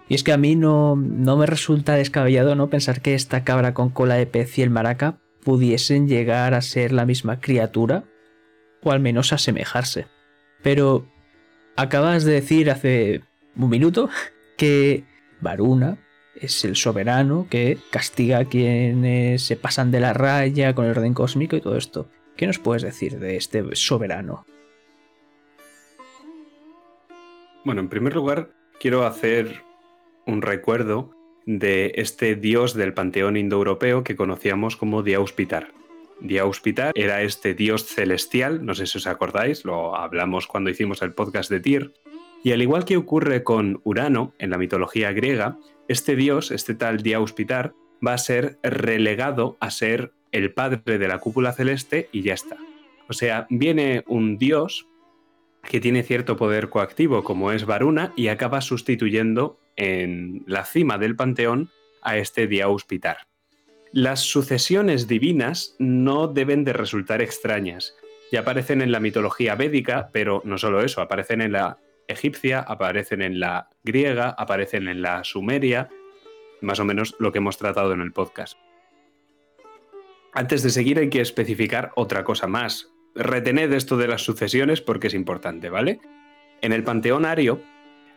Y 0.07 0.15
es 0.15 0.23
que 0.23 0.33
a 0.33 0.37
mí 0.37 0.55
no, 0.55 0.95
no 0.95 1.37
me 1.37 1.45
resulta 1.45 1.95
descabellado 1.95 2.55
no 2.55 2.69
pensar 2.69 3.01
que 3.01 3.15
esta 3.15 3.43
cabra 3.43 3.73
con 3.73 3.89
cola 3.89 4.15
de 4.15 4.25
pez 4.25 4.57
y 4.57 4.61
el 4.61 4.69
maraca 4.69 5.19
pudiesen 5.43 6.07
llegar 6.07 6.53
a 6.53 6.61
ser 6.61 6.91
la 6.91 7.05
misma 7.05 7.39
criatura, 7.39 8.03
o 8.83 8.91
al 8.91 8.99
menos 8.99 9.33
asemejarse. 9.33 10.07
Pero 10.61 11.07
acabas 11.75 12.23
de 12.23 12.33
decir 12.33 12.69
hace 12.69 13.21
un 13.55 13.69
minuto 13.69 14.09
que 14.57 15.03
Varuna 15.39 15.97
es 16.35 16.63
el 16.65 16.75
soberano 16.75 17.47
que 17.49 17.77
castiga 17.89 18.39
a 18.39 18.45
quienes 18.45 19.43
se 19.43 19.55
pasan 19.55 19.91
de 19.91 19.99
la 19.99 20.13
raya 20.13 20.73
con 20.73 20.85
el 20.85 20.91
orden 20.91 21.13
cósmico 21.13 21.55
y 21.55 21.61
todo 21.61 21.77
esto. 21.77 22.07
¿Qué 22.35 22.47
nos 22.47 22.59
puedes 22.59 22.83
decir 22.83 23.19
de 23.19 23.35
este 23.35 23.63
soberano? 23.75 24.45
Bueno, 27.63 27.81
en 27.81 27.89
primer 27.89 28.15
lugar, 28.15 28.49
quiero 28.79 29.05
hacer 29.05 29.61
un 30.25 30.41
recuerdo 30.41 31.11
de 31.45 31.91
este 31.95 32.35
dios 32.35 32.73
del 32.73 32.93
panteón 32.93 33.37
indoeuropeo 33.37 34.03
que 34.03 34.15
conocíamos 34.15 34.77
como 34.77 35.03
Diauspitar. 35.03 35.71
Diauspitar 36.19 36.91
era 36.95 37.21
este 37.23 37.53
dios 37.53 37.85
celestial, 37.85 38.65
no 38.65 38.75
sé 38.75 38.85
si 38.85 38.99
os 38.99 39.07
acordáis, 39.07 39.65
lo 39.65 39.95
hablamos 39.95 40.47
cuando 40.47 40.69
hicimos 40.69 41.01
el 41.01 41.13
podcast 41.13 41.49
de 41.49 41.59
Tyr, 41.59 41.93
y 42.43 42.51
al 42.51 42.61
igual 42.61 42.85
que 42.85 42.97
ocurre 42.97 43.43
con 43.43 43.81
Urano 43.83 44.33
en 44.39 44.49
la 44.49 44.57
mitología 44.57 45.11
griega, 45.11 45.57
este 45.87 46.15
dios, 46.15 46.51
este 46.51 46.73
tal 46.73 47.03
Diauspitar, 47.03 47.73
va 48.05 48.13
a 48.13 48.17
ser 48.17 48.57
relegado 48.63 49.57
a 49.59 49.69
ser 49.69 50.13
el 50.31 50.53
padre 50.53 50.97
de 50.97 51.07
la 51.07 51.19
cúpula 51.19 51.53
celeste 51.53 52.09
y 52.11 52.21
ya 52.23 52.33
está. 52.33 52.57
O 53.07 53.13
sea, 53.13 53.45
viene 53.49 54.03
un 54.07 54.37
dios 54.37 54.87
que 55.63 55.79
tiene 55.79 56.01
cierto 56.03 56.37
poder 56.37 56.69
coactivo 56.69 57.23
como 57.23 57.51
es 57.51 57.65
Varuna 57.65 58.13
y 58.15 58.29
acaba 58.29 58.61
sustituyendo 58.61 59.59
en 59.75 60.43
la 60.47 60.65
cima 60.65 60.97
del 60.97 61.15
panteón 61.15 61.69
a 62.01 62.17
este 62.17 62.47
Diauspitar. 62.47 63.17
Las 63.91 64.21
sucesiones 64.21 65.07
divinas 65.07 65.75
no 65.77 66.27
deben 66.27 66.63
de 66.63 66.73
resultar 66.73 67.21
extrañas. 67.21 67.93
Ya 68.31 68.39
aparecen 68.39 68.81
en 68.81 68.91
la 68.91 69.01
mitología 69.01 69.55
védica, 69.55 70.09
pero 70.13 70.41
no 70.45 70.57
solo 70.57 70.81
eso, 70.81 71.01
aparecen 71.01 71.41
en 71.41 71.51
la 71.51 71.77
egipcia, 72.11 72.59
aparecen 72.59 73.21
en 73.21 73.39
la 73.39 73.69
griega, 73.83 74.29
aparecen 74.37 74.87
en 74.87 75.01
la 75.01 75.23
sumeria, 75.23 75.89
más 76.61 76.79
o 76.79 76.85
menos 76.85 77.15
lo 77.19 77.31
que 77.31 77.39
hemos 77.39 77.57
tratado 77.57 77.93
en 77.93 78.01
el 78.01 78.11
podcast. 78.11 78.57
Antes 80.33 80.63
de 80.63 80.69
seguir 80.69 80.97
hay 80.99 81.09
que 81.09 81.21
especificar 81.21 81.91
otra 81.95 82.23
cosa 82.23 82.47
más. 82.47 82.91
Retened 83.15 83.73
esto 83.73 83.97
de 83.97 84.07
las 84.07 84.21
sucesiones 84.21 84.81
porque 84.81 85.07
es 85.07 85.13
importante, 85.13 85.69
¿vale? 85.69 85.99
En 86.61 86.71
el 86.71 86.83
panteón 86.83 87.25
ario 87.25 87.61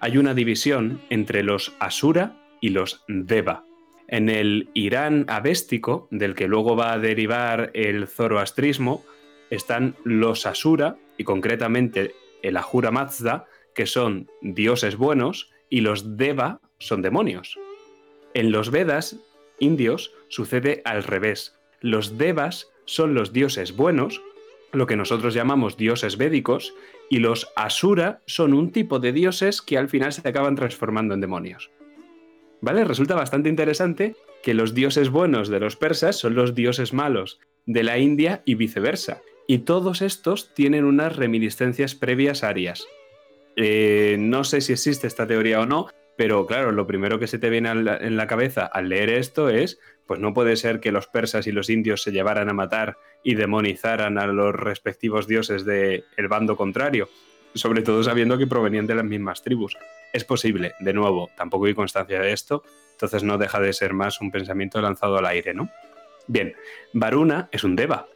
hay 0.01 0.19
una 0.19 0.35
división 0.35 1.01
entre 1.11 1.43
los 1.43 1.75
Asura 1.81 2.37
y 2.61 2.69
los 2.69 3.03
Deva. 3.09 3.65
En 4.07 4.29
el 4.29 4.69
Irán 4.75 5.25
avéstico, 5.29 6.09
del 6.11 6.35
que 6.35 6.47
luego 6.47 6.77
va 6.77 6.93
a 6.93 6.99
derivar 6.99 7.71
el 7.75 8.07
zoroastrismo, 8.07 9.03
están 9.51 9.97
los 10.05 10.47
Asura 10.47 10.97
y 11.17 11.25
concretamente 11.25 12.15
el 12.43 12.57
Ahura 12.57 12.91
Mazda, 12.91 13.47
que 13.75 13.87
son 13.87 14.31
dioses 14.41 14.97
buenos, 14.97 15.51
y 15.69 15.81
los 15.81 16.17
Deva 16.17 16.61
son 16.79 17.03
demonios. 17.03 17.59
En 18.35 18.53
los 18.53 18.71
Vedas 18.71 19.17
indios 19.59 20.13
sucede 20.29 20.83
al 20.85 21.03
revés. 21.05 21.55
Los 21.81 22.19
Devas 22.19 22.69
son 22.87 23.15
los 23.15 23.33
dioses 23.33 23.77
buenos, 23.77 24.23
lo 24.73 24.87
que 24.87 24.97
nosotros 24.97 25.35
llamamos 25.35 25.77
dioses 25.77 26.17
védicos, 26.17 26.75
y 27.09 27.19
los 27.19 27.49
Asura 27.55 28.21
son 28.27 28.55
un 28.55 28.73
tipo 28.73 28.99
de 28.99 29.13
dioses 29.13 29.63
que 29.63 29.79
al 29.79 29.89
final 29.89 30.13
se 30.13 30.27
acaban 30.27 30.57
transformando 30.57 31.15
en 31.15 31.21
demonios. 31.21 31.71
¿Vale? 32.61 32.85
Resulta 32.85 33.15
bastante 33.15 33.49
interesante 33.49 34.17
que 34.43 34.55
los 34.55 34.75
dioses 34.75 35.11
buenos 35.11 35.49
de 35.49 35.61
los 35.61 35.77
persas 35.77 36.17
son 36.17 36.35
los 36.35 36.55
dioses 36.55 36.93
malos 36.93 37.39
de 37.67 37.83
la 37.83 37.99
India 37.99 38.43
y 38.45 38.55
viceversa. 38.55 39.23
Y 39.47 39.59
todos 39.59 40.03
estos 40.03 40.55
tienen 40.55 40.85
unas 40.85 41.17
reminiscencias 41.17 41.95
previas 41.95 42.43
arias. 42.43 42.87
Eh, 43.57 44.17
no 44.19 44.45
sé 44.45 44.61
si 44.61 44.73
existe 44.73 45.07
esta 45.07 45.27
teoría 45.27 45.61
o 45.61 45.67
no, 45.67 45.89
pero 46.17 46.47
claro, 46.47 46.73
lo 46.73 46.87
primero 46.87 47.19
que 47.19 47.27
se 47.27 47.39
te 47.39 47.51
viene 47.51 47.71
en 47.71 48.17
la 48.17 48.27
cabeza 48.27 48.67
al 48.67 48.89
leer 48.89 49.11
esto 49.11 49.49
es, 49.49 49.79
pues 50.07 50.21
no 50.21 50.35
puede 50.35 50.57
ser 50.57 50.81
que 50.81 50.93
los 50.93 51.07
persas 51.07 51.47
y 51.47 51.53
los 51.53 51.71
indios 51.71 52.03
se 52.03 52.13
llevaran 52.13 52.49
a 52.49 52.55
matar 52.55 52.97
y 53.23 53.35
demonizaran 53.35 54.19
a 54.19 54.27
los 54.27 54.55
respectivos 54.55 55.27
dioses 55.27 55.65
del 55.65 56.05
bando 56.29 56.57
contrario, 56.57 57.09
sobre 57.55 57.83
todo 57.83 58.03
sabiendo 58.05 58.39
que 58.39 58.47
provenían 58.47 58.87
de 58.87 58.95
las 58.95 59.05
mismas 59.05 59.43
tribus. 59.43 59.77
Es 60.13 60.25
posible, 60.25 60.75
de 60.79 60.93
nuevo, 60.93 61.31
tampoco 61.37 61.67
hay 61.67 61.75
constancia 61.75 62.21
de 62.21 62.33
esto, 62.33 62.63
entonces 62.93 63.25
no 63.25 63.39
deja 63.39 63.61
de 63.61 63.73
ser 63.73 63.93
más 63.93 64.21
un 64.21 64.31
pensamiento 64.31 64.81
lanzado 64.81 65.19
al 65.19 65.27
aire, 65.27 65.55
¿no? 65.55 65.69
Bien, 66.27 66.55
Varuna 66.93 67.49
es 67.51 67.65
un 67.65 67.77
deva 67.77 68.07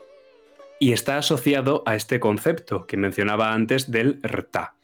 y 0.79 0.93
está 0.93 1.19
asociado 1.19 1.83
a 1.85 1.97
este 1.97 2.21
concepto 2.21 2.87
que 2.87 2.97
mencionaba 2.97 3.53
antes 3.53 3.91
del 3.91 4.21
Rta. 4.23 4.78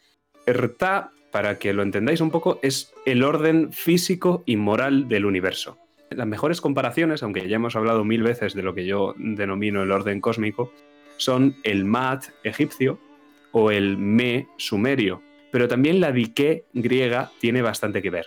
Rta 0.46 1.12
para 1.34 1.58
que 1.58 1.72
lo 1.72 1.82
entendáis 1.82 2.20
un 2.20 2.30
poco, 2.30 2.60
es 2.62 2.94
el 3.06 3.24
orden 3.24 3.72
físico 3.72 4.44
y 4.46 4.54
moral 4.56 5.08
del 5.08 5.26
universo. 5.26 5.78
Las 6.10 6.28
mejores 6.28 6.60
comparaciones, 6.60 7.24
aunque 7.24 7.48
ya 7.48 7.56
hemos 7.56 7.74
hablado 7.74 8.04
mil 8.04 8.22
veces 8.22 8.54
de 8.54 8.62
lo 8.62 8.72
que 8.72 8.86
yo 8.86 9.14
denomino 9.18 9.82
el 9.82 9.90
orden 9.90 10.20
cósmico, 10.20 10.72
son 11.16 11.56
el 11.64 11.84
Maat 11.84 12.26
egipcio 12.44 13.00
o 13.50 13.72
el 13.72 13.98
Me 13.98 14.46
sumerio, 14.58 15.22
pero 15.50 15.66
también 15.66 16.00
la 16.00 16.12
Dike 16.12 16.66
griega 16.72 17.32
tiene 17.40 17.62
bastante 17.62 18.00
que 18.00 18.10
ver. 18.10 18.26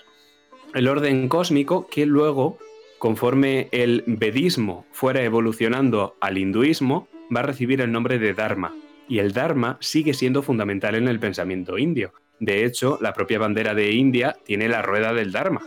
El 0.73 0.89
orden 0.89 1.29
cósmico 1.29 1.87
que 1.87 2.05
luego, 2.05 2.57
conforme 2.99 3.69
el 3.71 4.03
vedismo 4.05 4.85
fuera 4.91 5.23
evolucionando 5.23 6.17
al 6.19 6.37
hinduismo, 6.37 7.07
va 7.33 7.39
a 7.39 7.43
recibir 7.43 7.79
el 7.79 7.93
nombre 7.93 8.19
de 8.19 8.33
Dharma. 8.33 8.75
Y 9.07 9.19
el 9.19 9.33
Dharma 9.33 9.77
sigue 9.79 10.13
siendo 10.13 10.41
fundamental 10.41 10.95
en 10.95 11.07
el 11.07 11.19
pensamiento 11.19 11.77
indio, 11.77 12.13
de 12.39 12.65
hecho, 12.65 12.99
la 13.01 13.13
propia 13.13 13.39
bandera 13.39 13.73
de 13.73 13.91
India 13.91 14.37
tiene 14.45 14.69
la 14.69 14.81
rueda 14.81 15.13
del 15.13 15.31
Dharma. 15.31 15.61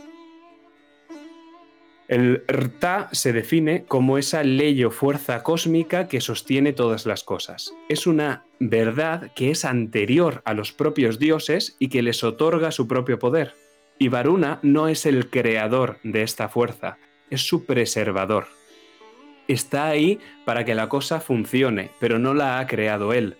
El 2.06 2.42
Rta 2.48 3.08
se 3.12 3.32
define 3.32 3.84
como 3.84 4.18
esa 4.18 4.42
ley 4.42 4.82
o 4.82 4.90
fuerza 4.90 5.44
cósmica 5.44 6.08
que 6.08 6.20
sostiene 6.20 6.72
todas 6.72 7.06
las 7.06 7.22
cosas. 7.22 7.72
Es 7.88 8.06
una 8.06 8.44
verdad 8.58 9.30
que 9.36 9.52
es 9.52 9.64
anterior 9.64 10.42
a 10.44 10.54
los 10.54 10.72
propios 10.72 11.20
dioses 11.20 11.76
y 11.78 11.88
que 11.88 12.02
les 12.02 12.24
otorga 12.24 12.72
su 12.72 12.88
propio 12.88 13.20
poder. 13.20 13.54
Y 13.98 14.08
Varuna 14.08 14.58
no 14.62 14.88
es 14.88 15.06
el 15.06 15.30
creador 15.30 15.98
de 16.02 16.22
esta 16.22 16.48
fuerza, 16.48 16.98
es 17.30 17.42
su 17.42 17.64
preservador. 17.64 18.48
Está 19.48 19.88
ahí 19.88 20.18
para 20.44 20.64
que 20.64 20.74
la 20.74 20.88
cosa 20.88 21.20
funcione, 21.20 21.90
pero 21.98 22.18
no 22.18 22.34
la 22.34 22.58
ha 22.58 22.66
creado 22.66 23.12
él. 23.12 23.36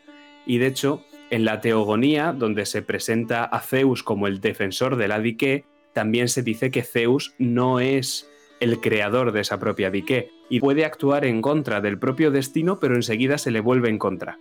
Y 0.47 0.59
de 0.59 0.67
hecho, 0.67 1.05
en 1.31 1.45
la 1.45 1.61
teogonía, 1.61 2.33
donde 2.33 2.67
se 2.67 2.83
presenta 2.83 3.45
a 3.45 3.61
Zeus 3.61 4.03
como 4.03 4.27
el 4.27 4.41
defensor 4.41 4.97
de 4.97 5.09
la 5.09 5.21
dique, 5.21 5.65
también 5.93 6.29
se 6.29 6.43
dice 6.43 6.71
que 6.71 6.83
Zeus 6.83 7.35
no 7.39 7.81
es 7.81 8.29
el 8.61 8.81
creador 8.81 9.33
de 9.33 9.41
esa 9.41 9.59
propia 9.59 9.91
dique 9.91 10.31
y 10.49 10.61
puede 10.61 10.85
actuar 10.85 11.25
en 11.25 11.41
contra 11.41 11.81
del 11.81 11.99
propio 11.99 12.31
destino, 12.31 12.79
pero 12.79 12.95
enseguida 12.95 13.39
se 13.39 13.51
le 13.51 13.61
vuelve 13.61 13.89
en 13.89 13.99
contra. 13.99 14.39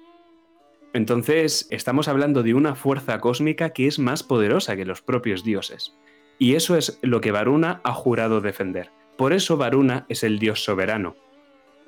Entonces, 0.94 1.68
estamos 1.70 2.08
hablando 2.08 2.42
de 2.42 2.56
una 2.56 2.76
fuerza 2.76 3.20
cósmica 3.20 3.70
que 3.70 3.88
es 3.88 4.00
más 4.00 4.24
poderosa 4.24 4.76
que 4.76 4.86
los 4.86 5.02
propios 5.02 5.44
dioses. 5.44 5.96
Y 6.40 6.56
eso 6.56 6.76
es 6.76 6.98
lo 7.02 7.22
que 7.22 7.32
Varuna 7.32 7.80
ha 7.84 7.94
jurado 7.94 8.42
defender. 8.42 8.90
Por 9.18 9.34
eso 9.34 9.58
Varuna 9.58 10.06
es 10.10 10.24
el 10.24 10.40
dios 10.40 10.64
soberano, 10.64 11.16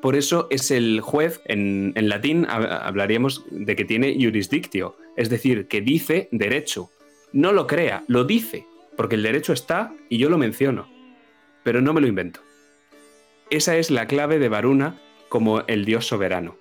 por 0.02 0.16
eso 0.16 0.48
es 0.50 0.72
el 0.72 1.00
juez, 1.00 1.42
en, 1.46 1.94
latín 1.96 2.48
hablaríamos 2.50 3.46
de 3.52 3.76
que 3.76 3.86
tiene 3.86 4.16
jurisdictio, 4.20 4.96
es 5.16 5.30
decir, 5.30 5.68
que 5.68 5.82
dice 5.82 6.28
derecho. 6.32 6.90
No 7.34 7.52
lo 7.52 7.68
crea, 7.68 8.04
lo 8.08 8.24
dice, 8.24 8.66
porque 8.98 9.16
el 9.16 9.24
derecho 9.24 9.54
está 9.54 9.94
y 10.10 10.18
yo 10.18 10.30
lo 10.30 10.40
menciono, 10.40 10.90
pero 11.64 11.82
no 11.82 11.94
me 11.94 12.02
lo 12.02 12.08
invento. 12.08 12.42
Esa 13.52 13.78
es 13.78 13.92
la 13.92 14.08
clave 14.08 14.40
de 14.40 14.50
Varuna 14.50 15.00
como 15.30 15.62
el 15.68 15.86
dios 15.86 16.08
soberano. 16.08 16.58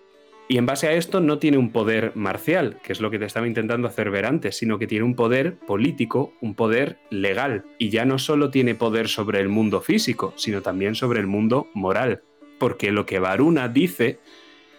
Y 0.47 0.59
en 0.59 0.67
base 0.67 0.89
a 0.89 0.93
esto 0.93 1.21
no 1.21 1.39
tiene 1.39 1.59
un 1.59 1.71
poder 1.71 2.13
marcial, 2.17 2.79
que 2.83 2.93
es 2.93 3.01
lo 3.01 3.11
que 3.11 3.21
te 3.21 3.25
estaba 3.25 3.47
intentando 3.47 3.87
hacer 3.87 4.11
ver 4.11 4.27
antes, 4.27 4.57
sino 4.57 4.81
que 4.81 4.89
tiene 4.89 5.05
un 5.05 5.15
poder 5.15 5.57
político, 5.57 6.35
un 6.41 6.57
poder 6.57 6.99
legal. 7.09 7.65
Y 7.79 7.91
ya 7.91 8.05
no 8.05 8.19
solo 8.19 8.51
tiene 8.51 8.75
poder 8.75 9.09
sobre 9.09 9.39
el 9.39 9.49
mundo 9.49 9.81
físico, 9.81 10.35
sino 10.37 10.61
también 10.61 10.97
sobre 10.97 11.21
el 11.21 11.29
mundo 11.29 11.69
moral 11.73 12.25
porque 12.61 12.93
lo 12.93 13.07
que 13.07 13.19
Varuna 13.19 13.69
dice, 13.69 14.21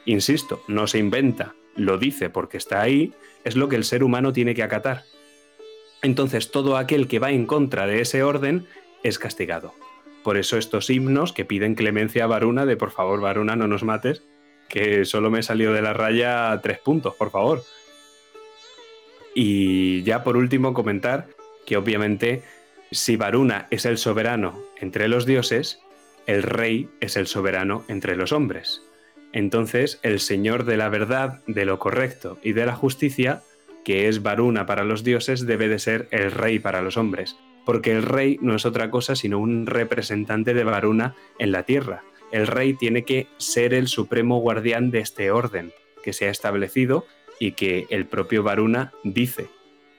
insisto, 0.06 0.64
no 0.68 0.86
se 0.86 1.00
inventa, 1.00 1.56
lo 1.76 1.98
dice 1.98 2.30
porque 2.30 2.58
está 2.58 2.80
ahí, 2.80 3.12
es 3.44 3.56
lo 3.56 3.68
que 3.70 3.76
el 3.76 3.84
ser 3.84 4.04
humano 4.04 4.32
tiene 4.32 4.54
que 4.54 4.62
acatar. 4.62 5.04
Entonces 6.04 6.52
todo 6.52 6.78
aquel 6.78 7.08
que 7.08 7.18
va 7.18 7.32
en 7.32 7.48
contra 7.48 7.88
de 7.88 8.02
ese 8.02 8.22
orden 8.22 8.68
es 9.02 9.18
castigado. 9.18 9.74
Por 10.24 10.38
eso 10.38 10.58
estos 10.58 10.92
himnos 10.92 11.34
que 11.34 11.44
piden 11.44 11.74
clemencia 11.74 12.26
a 12.26 12.28
Varuna 12.28 12.68
de 12.68 12.78
por 12.78 12.92
favor 12.92 13.20
Varuna 13.20 13.56
no 13.56 13.68
nos 13.68 13.84
mates, 13.84 14.24
que 14.70 15.04
solo 15.04 15.32
me 15.32 15.42
salió 15.42 15.74
de 15.74 15.82
la 15.82 15.94
raya 15.94 16.60
tres 16.62 16.78
puntos, 16.78 17.16
por 17.16 17.32
favor. 17.32 17.64
Y 19.34 20.04
ya 20.04 20.24
por 20.24 20.38
último 20.38 20.76
comentar 20.76 21.30
que 21.66 21.78
obviamente 21.78 22.44
si 22.92 23.16
Varuna 23.16 23.68
es 23.72 23.86
el 23.86 23.98
soberano 23.98 24.60
entre 24.80 25.08
los 25.08 25.26
dioses, 25.26 25.80
el 26.32 26.44
rey 26.44 26.88
es 27.02 27.18
el 27.18 27.28
soberano 27.28 27.84
entre 27.90 28.16
los 28.16 28.32
hombres. 28.32 28.82
Entonces, 29.34 30.00
el 30.02 30.22
señor 30.22 30.64
de 30.64 30.78
la 30.78 30.88
verdad, 30.88 31.42
de 31.46 31.66
lo 31.66 31.78
correcto 31.78 32.40
y 32.42 32.54
de 32.54 32.66
la 32.66 32.74
justicia, 32.74 33.42
que 33.84 34.08
es 34.08 34.24
Varuna 34.24 34.66
para 34.66 34.86
los 34.86 35.04
dioses, 35.04 35.46
debe 35.46 35.68
de 35.68 35.78
ser 35.78 36.08
el 36.12 36.32
rey 36.32 36.60
para 36.60 36.82
los 36.82 36.96
hombres, 36.96 37.36
porque 37.66 37.92
el 37.92 38.04
rey 38.04 38.38
no 38.42 38.56
es 38.56 38.66
otra 38.66 38.90
cosa 38.90 39.14
sino 39.18 39.40
un 39.40 39.66
representante 39.66 40.54
de 40.54 40.64
Varuna 40.64 41.16
en 41.38 41.52
la 41.52 41.64
tierra. 41.64 42.04
El 42.32 42.48
rey 42.48 42.76
tiene 42.76 43.04
que 43.04 43.28
ser 43.36 43.74
el 43.74 43.90
supremo 43.90 44.40
guardián 44.40 44.90
de 44.90 45.00
este 45.00 45.32
orden 45.32 45.74
que 46.02 46.14
se 46.14 46.28
ha 46.28 46.32
establecido 46.32 47.06
y 47.42 47.52
que 47.54 47.88
el 47.90 48.06
propio 48.06 48.42
Varuna 48.42 48.94
dice. 49.04 49.50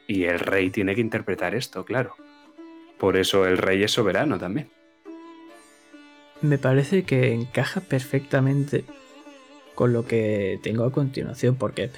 Y 0.07 0.25
el 0.25 0.38
rey 0.38 0.71
tiene 0.71 0.95
que 0.95 1.03
interpretar 1.03 1.55
esto, 1.55 1.85
claro. 1.85 2.14
Por 2.99 3.18
eso 3.18 3.47
el 3.47 3.59
rey 3.59 3.83
es 3.83 3.92
soberano 3.92 4.38
también 4.38 4.71
me 6.43 6.59
parece 6.59 7.05
que 7.05 7.33
encaja 7.33 7.81
perfectamente 7.81 8.85
con 9.75 9.93
lo 9.93 10.07
que 10.07 10.61
tengo 10.63 10.85
a 10.85 10.93
continuación, 10.93 11.57
porque 11.57 11.91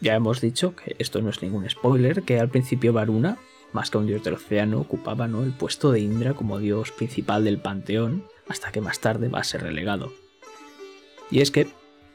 ya 0.00 0.14
hemos 0.14 0.40
dicho 0.40 0.76
que 0.76 0.96
esto 0.98 1.22
no 1.22 1.30
es 1.30 1.42
ningún 1.42 1.68
spoiler, 1.68 2.22
que 2.22 2.38
al 2.38 2.50
principio 2.50 2.92
Varuna, 2.92 3.38
más 3.72 3.90
que 3.90 3.98
un 3.98 4.06
dios 4.06 4.22
del 4.22 4.34
océano, 4.34 4.80
ocupaba 4.80 5.26
¿no? 5.26 5.42
el 5.42 5.52
puesto 5.52 5.90
de 5.90 6.00
Indra 6.00 6.34
como 6.34 6.58
dios 6.58 6.92
principal 6.92 7.44
del 7.44 7.58
panteón, 7.58 8.24
hasta 8.48 8.70
que 8.70 8.80
más 8.80 9.00
tarde 9.00 9.28
va 9.28 9.40
a 9.40 9.44
ser 9.44 9.62
relegado. 9.62 10.12
Y 11.30 11.40
es 11.40 11.50
que 11.50 11.68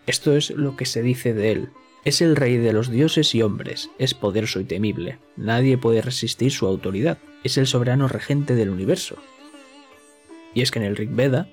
esto 0.06 0.36
es 0.36 0.52
lo 0.52 0.76
que 0.76 0.86
se 0.86 1.02
dice 1.02 1.34
de 1.34 1.52
él. 1.52 1.70
Es 2.06 2.22
el 2.22 2.36
rey 2.36 2.58
de 2.58 2.72
los 2.72 2.90
dioses 2.90 3.36
y 3.36 3.42
hombres, 3.42 3.90
es 4.00 4.14
poderoso 4.14 4.62
y 4.62 4.64
temible, 4.64 5.20
nadie 5.36 5.78
puede 5.78 6.02
resistir 6.02 6.52
su 6.52 6.66
autoridad, 6.66 7.18
es 7.44 7.58
el 7.58 7.68
soberano 7.68 8.08
regente 8.08 8.56
del 8.56 8.70
universo, 8.70 9.18
y 10.60 10.62
es 10.62 10.72
que 10.72 10.80
en 10.80 10.86
el 10.86 10.98
Rig 10.98 11.12
Veda 11.12 11.48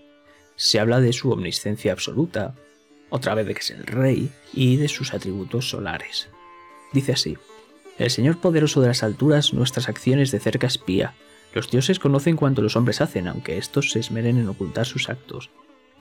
se 0.56 0.80
habla 0.80 1.00
de 1.00 1.12
su 1.12 1.30
omnisciencia 1.30 1.92
absoluta, 1.92 2.56
otra 3.08 3.36
vez 3.36 3.46
de 3.46 3.54
que 3.54 3.60
es 3.60 3.70
el 3.70 3.86
rey, 3.86 4.30
y 4.52 4.78
de 4.78 4.88
sus 4.88 5.14
atributos 5.14 5.70
solares. 5.70 6.28
Dice 6.92 7.12
así, 7.12 7.38
el 7.98 8.10
Señor 8.10 8.40
poderoso 8.40 8.80
de 8.80 8.88
las 8.88 9.04
alturas 9.04 9.54
nuestras 9.54 9.88
acciones 9.88 10.32
de 10.32 10.40
cerca 10.40 10.66
espía. 10.66 11.14
Los 11.54 11.70
dioses 11.70 12.00
conocen 12.00 12.34
cuanto 12.34 12.62
los 12.62 12.74
hombres 12.74 13.00
hacen, 13.00 13.28
aunque 13.28 13.58
estos 13.58 13.92
se 13.92 14.00
esmeren 14.00 14.38
en 14.38 14.48
ocultar 14.48 14.86
sus 14.86 15.08
actos. 15.08 15.50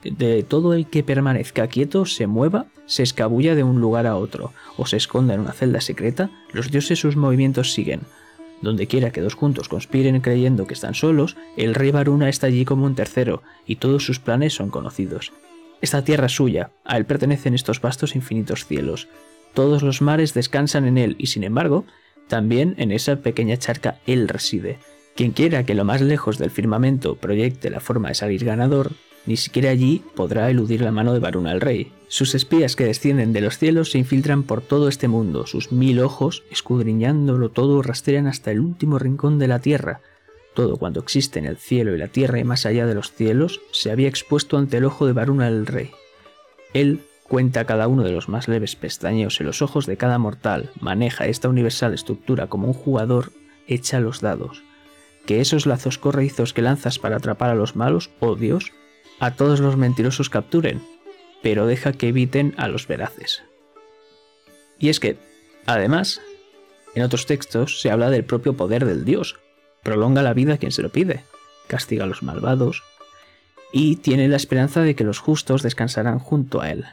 De 0.02 0.42
todo 0.42 0.74
el 0.74 0.88
que 0.88 1.04
permanezca 1.04 1.68
quieto, 1.68 2.06
se 2.06 2.26
mueva, 2.26 2.66
se 2.86 3.04
escabulla 3.04 3.54
de 3.54 3.62
un 3.62 3.80
lugar 3.80 4.08
a 4.08 4.16
otro, 4.16 4.52
o 4.76 4.84
se 4.84 4.96
esconda 4.96 5.34
en 5.34 5.40
una 5.40 5.52
celda 5.52 5.80
secreta, 5.80 6.28
los 6.52 6.72
dioses 6.72 6.98
sus 6.98 7.14
movimientos 7.14 7.72
siguen, 7.72 8.00
Donde 8.62 8.86
quiera 8.86 9.10
que 9.10 9.20
dos 9.20 9.34
juntos 9.34 9.68
conspiren 9.68 10.20
creyendo 10.20 10.66
que 10.66 10.74
están 10.74 10.94
solos, 10.94 11.36
el 11.56 11.74
rey 11.74 11.90
Varuna 11.90 12.28
está 12.28 12.46
allí 12.46 12.64
como 12.64 12.86
un 12.86 12.94
tercero, 12.94 13.42
y 13.66 13.76
todos 13.76 14.04
sus 14.04 14.18
planes 14.18 14.54
son 14.54 14.70
conocidos. 14.70 15.32
Esta 15.82 16.02
tierra 16.04 16.26
es 16.26 16.32
suya, 16.32 16.70
a 16.84 16.96
él 16.96 17.04
pertenecen 17.04 17.54
estos 17.54 17.80
vastos 17.80 18.16
infinitos 18.16 18.66
cielos. 18.66 19.08
Todos 19.52 19.82
los 19.82 20.00
mares 20.02 20.34
descansan 20.34 20.86
en 20.86 20.98
él, 20.98 21.16
y 21.18 21.26
sin 21.26 21.44
embargo, 21.44 21.84
también 22.28 22.74
en 22.78 22.92
esa 22.92 23.16
pequeña 23.16 23.56
charca 23.56 24.00
él 24.06 24.28
reside. 24.28 24.78
Quien 25.14 25.32
quiera 25.32 25.64
que 25.64 25.74
lo 25.74 25.84
más 25.84 26.00
lejos 26.00 26.38
del 26.38 26.50
firmamento 26.50 27.16
proyecte 27.16 27.70
la 27.70 27.80
forma 27.80 28.08
de 28.08 28.14
salir 28.14 28.44
ganador, 28.44 28.92
ni 29.26 29.36
siquiera 29.36 29.70
allí 29.70 30.02
podrá 30.14 30.50
eludir 30.50 30.80
la 30.80 30.92
mano 30.92 31.12
de 31.12 31.20
Varuna 31.20 31.52
el 31.52 31.60
rey. 31.60 31.92
Sus 32.08 32.34
espías 32.36 32.76
que 32.76 32.84
descienden 32.84 33.32
de 33.32 33.40
los 33.40 33.58
cielos 33.58 33.90
se 33.90 33.98
infiltran 33.98 34.44
por 34.44 34.60
todo 34.60 34.88
este 34.88 35.08
mundo, 35.08 35.46
sus 35.46 35.72
mil 35.72 36.00
ojos, 36.00 36.44
escudriñándolo 36.50 37.50
todo, 37.50 37.82
rastrean 37.82 38.28
hasta 38.28 38.52
el 38.52 38.60
último 38.60 38.98
rincón 38.98 39.38
de 39.38 39.48
la 39.48 39.58
tierra. 39.58 40.00
Todo 40.54 40.76
cuanto 40.76 41.00
existe 41.00 41.38
en 41.40 41.46
el 41.46 41.56
cielo 41.56 41.94
y 41.94 41.98
la 41.98 42.08
tierra 42.08 42.38
y 42.38 42.44
más 42.44 42.64
allá 42.64 42.86
de 42.86 42.94
los 42.94 43.12
cielos 43.12 43.60
se 43.72 43.90
había 43.90 44.08
expuesto 44.08 44.56
ante 44.56 44.76
el 44.76 44.84
ojo 44.84 45.06
de 45.06 45.12
Varuna 45.12 45.48
el 45.48 45.66
rey. 45.66 45.90
Él 46.74 47.00
cuenta 47.24 47.64
cada 47.64 47.88
uno 47.88 48.04
de 48.04 48.12
los 48.12 48.28
más 48.28 48.46
leves 48.46 48.76
pestañeos 48.76 49.40
en 49.40 49.46
los 49.46 49.60
ojos 49.60 49.86
de 49.86 49.96
cada 49.96 50.18
mortal, 50.18 50.70
maneja 50.80 51.26
esta 51.26 51.48
universal 51.48 51.92
estructura 51.92 52.46
como 52.46 52.68
un 52.68 52.74
jugador 52.74 53.32
echa 53.66 53.98
los 53.98 54.20
dados. 54.20 54.62
Que 55.26 55.40
esos 55.40 55.66
lazos 55.66 55.98
correizos 55.98 56.52
que 56.52 56.62
lanzas 56.62 57.00
para 57.00 57.16
atrapar 57.16 57.50
a 57.50 57.56
los 57.56 57.74
malos, 57.74 58.10
oh 58.20 58.36
Dios, 58.36 58.72
a 59.18 59.32
todos 59.32 59.58
los 59.58 59.76
mentirosos 59.76 60.30
capturen, 60.30 60.80
pero 61.46 61.68
deja 61.68 61.92
que 61.92 62.08
eviten 62.08 62.54
a 62.56 62.66
los 62.66 62.88
veraces. 62.88 63.44
Y 64.80 64.88
es 64.88 64.98
que, 64.98 65.16
además, 65.64 66.20
en 66.96 67.04
otros 67.04 67.26
textos 67.26 67.80
se 67.80 67.92
habla 67.92 68.10
del 68.10 68.24
propio 68.24 68.54
poder 68.54 68.84
del 68.84 69.04
Dios, 69.04 69.38
prolonga 69.84 70.22
la 70.22 70.34
vida 70.34 70.54
a 70.54 70.56
quien 70.56 70.72
se 70.72 70.82
lo 70.82 70.90
pide, 70.90 71.22
castiga 71.68 72.02
a 72.02 72.08
los 72.08 72.24
malvados, 72.24 72.82
y 73.72 73.94
tiene 73.94 74.26
la 74.26 74.34
esperanza 74.34 74.82
de 74.82 74.96
que 74.96 75.04
los 75.04 75.20
justos 75.20 75.62
descansarán 75.62 76.18
junto 76.18 76.62
a 76.62 76.72
él. 76.72 76.84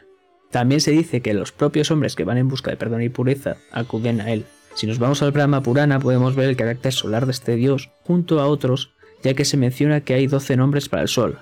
También 0.52 0.82
se 0.82 0.92
dice 0.92 1.22
que 1.22 1.34
los 1.34 1.52
propios 1.52 1.89
hombres 1.89 2.16
que 2.16 2.24
van 2.24 2.38
en 2.38 2.48
busca 2.48 2.70
de 2.70 2.78
perdón 2.78 3.02
y 3.02 3.10
pureza 3.10 3.58
acuden 3.72 4.22
a 4.22 4.32
él. 4.32 4.46
Si 4.76 4.86
nos 4.86 5.00
vamos 5.00 5.24
al 5.24 5.32
Brahma 5.32 5.63
Purana 5.63 6.00
podemos 6.00 6.36
ver 6.36 6.50
el 6.50 6.58
carácter 6.58 6.94
solar 6.94 7.26
de 7.26 7.32
este 7.32 7.56
dios 7.56 7.89
junto 8.04 8.39
a 8.39 8.46
otros, 8.46 8.92
ya 9.24 9.34
que 9.34 9.46
se 9.46 9.58
menciona 9.58 10.02
que 10.02 10.13
hay 10.13 10.28
doce 10.28 10.56
nombres 10.56 10.89
para 10.89 11.02
el 11.02 11.08
sol, 11.08 11.39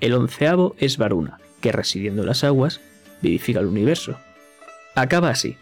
el 0.00 0.14
onceavo 0.14 0.76
es 0.78 0.98
Varuna, 0.98 1.40
que 1.60 1.72
residiendo 1.72 2.22
en 2.22 2.28
las 2.28 2.44
aguas, 2.44 2.80
vivifica 3.22 3.60
el 3.60 3.66
universo. 3.66 4.18
Acaba 4.94 5.30
así. 5.30 5.56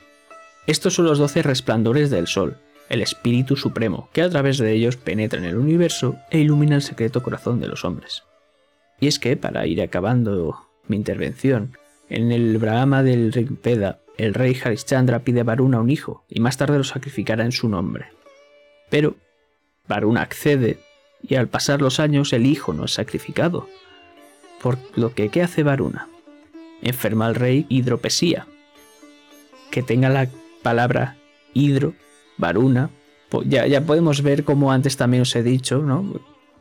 Estos 0.66 0.94
son 0.94 1.06
los 1.06 1.18
doce 1.18 1.42
resplandores 1.42 2.10
del 2.10 2.26
Sol, 2.26 2.56
el 2.88 3.02
Espíritu 3.02 3.56
Supremo, 3.56 4.08
que 4.12 4.22
a 4.22 4.30
través 4.30 4.58
de 4.58 4.72
ellos 4.72 4.96
penetra 4.96 5.38
en 5.38 5.44
el 5.44 5.56
universo 5.56 6.16
e 6.30 6.38
ilumina 6.38 6.76
el 6.76 6.82
secreto 6.82 7.22
corazón 7.22 7.60
de 7.60 7.68
los 7.68 7.84
hombres. 7.84 8.24
Y 9.00 9.08
es 9.08 9.18
que, 9.18 9.36
para 9.36 9.66
ir 9.66 9.82
acabando 9.82 10.66
mi 10.88 10.96
intervención, 10.96 11.76
en 12.08 12.32
el 12.32 12.58
Brahma 12.58 13.02
del 13.02 13.32
Rigveda, 13.32 14.00
el 14.16 14.34
rey 14.34 14.58
Harishchandra 14.62 15.20
pide 15.20 15.40
a 15.40 15.44
Varuna 15.44 15.80
un 15.80 15.90
hijo 15.90 16.24
y 16.28 16.40
más 16.40 16.56
tarde 16.56 16.78
lo 16.78 16.84
sacrificará 16.84 17.44
en 17.44 17.52
su 17.52 17.68
nombre. 17.68 18.06
Pero 18.88 19.16
Varuna 19.88 20.22
accede 20.22 20.78
y 21.22 21.34
al 21.34 21.48
pasar 21.48 21.82
los 21.82 22.00
años 22.00 22.32
el 22.32 22.46
hijo 22.46 22.72
no 22.72 22.84
es 22.84 22.92
sacrificado, 22.92 23.68
por 24.62 24.78
lo 24.94 25.14
que, 25.14 25.28
¿qué 25.28 25.42
hace 25.42 25.62
Varuna? 25.62 26.08
Enferma 26.82 27.26
al 27.26 27.34
rey 27.34 27.66
hidropesía. 27.68 28.46
Que 29.70 29.82
tenga 29.82 30.08
la 30.08 30.28
palabra 30.62 31.16
hidro, 31.54 31.94
Varuna. 32.36 32.90
Ya, 33.44 33.66
ya 33.66 33.80
podemos 33.80 34.22
ver, 34.22 34.44
como 34.44 34.72
antes 34.72 34.96
también 34.96 35.22
os 35.22 35.34
he 35.36 35.42
dicho, 35.42 35.78
¿no? 35.78 36.04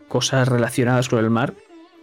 cosas 0.08 0.48
relacionadas 0.48 1.10
con 1.10 1.20
el 1.20 1.30
mar, 1.30 1.54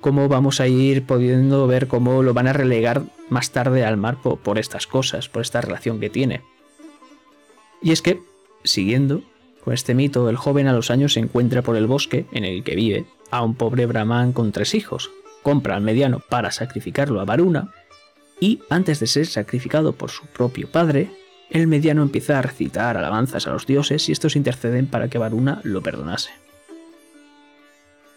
cómo 0.00 0.28
vamos 0.28 0.60
a 0.60 0.68
ir 0.68 1.04
pudiendo 1.04 1.66
ver 1.66 1.86
cómo 1.86 2.22
lo 2.22 2.34
van 2.34 2.48
a 2.48 2.52
relegar 2.52 3.02
más 3.28 3.52
tarde 3.52 3.84
al 3.84 3.96
mar 3.96 4.18
por, 4.22 4.38
por 4.38 4.58
estas 4.58 4.86
cosas, 4.86 5.28
por 5.28 5.42
esta 5.42 5.60
relación 5.60 6.00
que 6.00 6.10
tiene. 6.10 6.42
Y 7.80 7.92
es 7.92 8.02
que, 8.02 8.20
siguiendo 8.64 9.22
con 9.64 9.74
este 9.74 9.94
mito, 9.94 10.28
el 10.28 10.36
joven 10.36 10.66
a 10.66 10.72
los 10.72 10.90
años 10.90 11.14
se 11.14 11.20
encuentra 11.20 11.62
por 11.62 11.76
el 11.76 11.86
bosque 11.86 12.26
en 12.32 12.44
el 12.44 12.64
que 12.64 12.74
vive 12.74 13.06
a 13.30 13.42
un 13.42 13.54
pobre 13.54 13.86
brahman 13.86 14.32
con 14.32 14.52
tres 14.52 14.74
hijos, 14.74 15.10
compra 15.42 15.76
al 15.76 15.82
mediano 15.82 16.20
para 16.28 16.50
sacrificarlo 16.50 17.20
a 17.20 17.24
Varuna, 17.24 17.72
y 18.40 18.60
antes 18.70 18.98
de 19.00 19.06
ser 19.06 19.26
sacrificado 19.26 19.92
por 19.92 20.10
su 20.10 20.26
propio 20.26 20.68
padre, 20.68 21.10
el 21.50 21.66
mediano 21.66 22.02
empieza 22.02 22.38
a 22.38 22.42
recitar 22.42 22.96
alabanzas 22.96 23.46
a 23.46 23.50
los 23.50 23.66
dioses 23.66 24.08
y 24.08 24.12
estos 24.12 24.36
interceden 24.36 24.86
para 24.86 25.08
que 25.08 25.18
Varuna 25.18 25.60
lo 25.64 25.82
perdonase. 25.82 26.30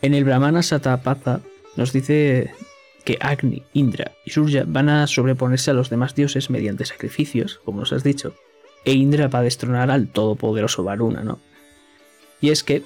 En 0.01 0.13
el 0.13 0.23
Brahmana 0.23 0.63
Satapatha 0.63 1.41
nos 1.75 1.91
dice 1.91 2.53
que 3.03 3.17
Agni, 3.21 3.63
Indra 3.73 4.13
y 4.25 4.31
Surya 4.31 4.63
van 4.65 4.89
a 4.89 5.07
sobreponerse 5.07 5.71
a 5.71 5.73
los 5.73 5.89
demás 5.89 6.15
dioses 6.15 6.49
mediante 6.49 6.85
sacrificios, 6.85 7.59
como 7.63 7.81
nos 7.81 7.93
has 7.93 8.03
dicho, 8.03 8.35
e 8.83 8.93
Indra 8.93 9.27
va 9.27 9.39
a 9.39 9.43
destronar 9.43 9.91
al 9.91 10.07
todopoderoso 10.07 10.83
Varuna, 10.83 11.23
¿no? 11.23 11.39
Y 12.41 12.49
es 12.49 12.63
que, 12.63 12.83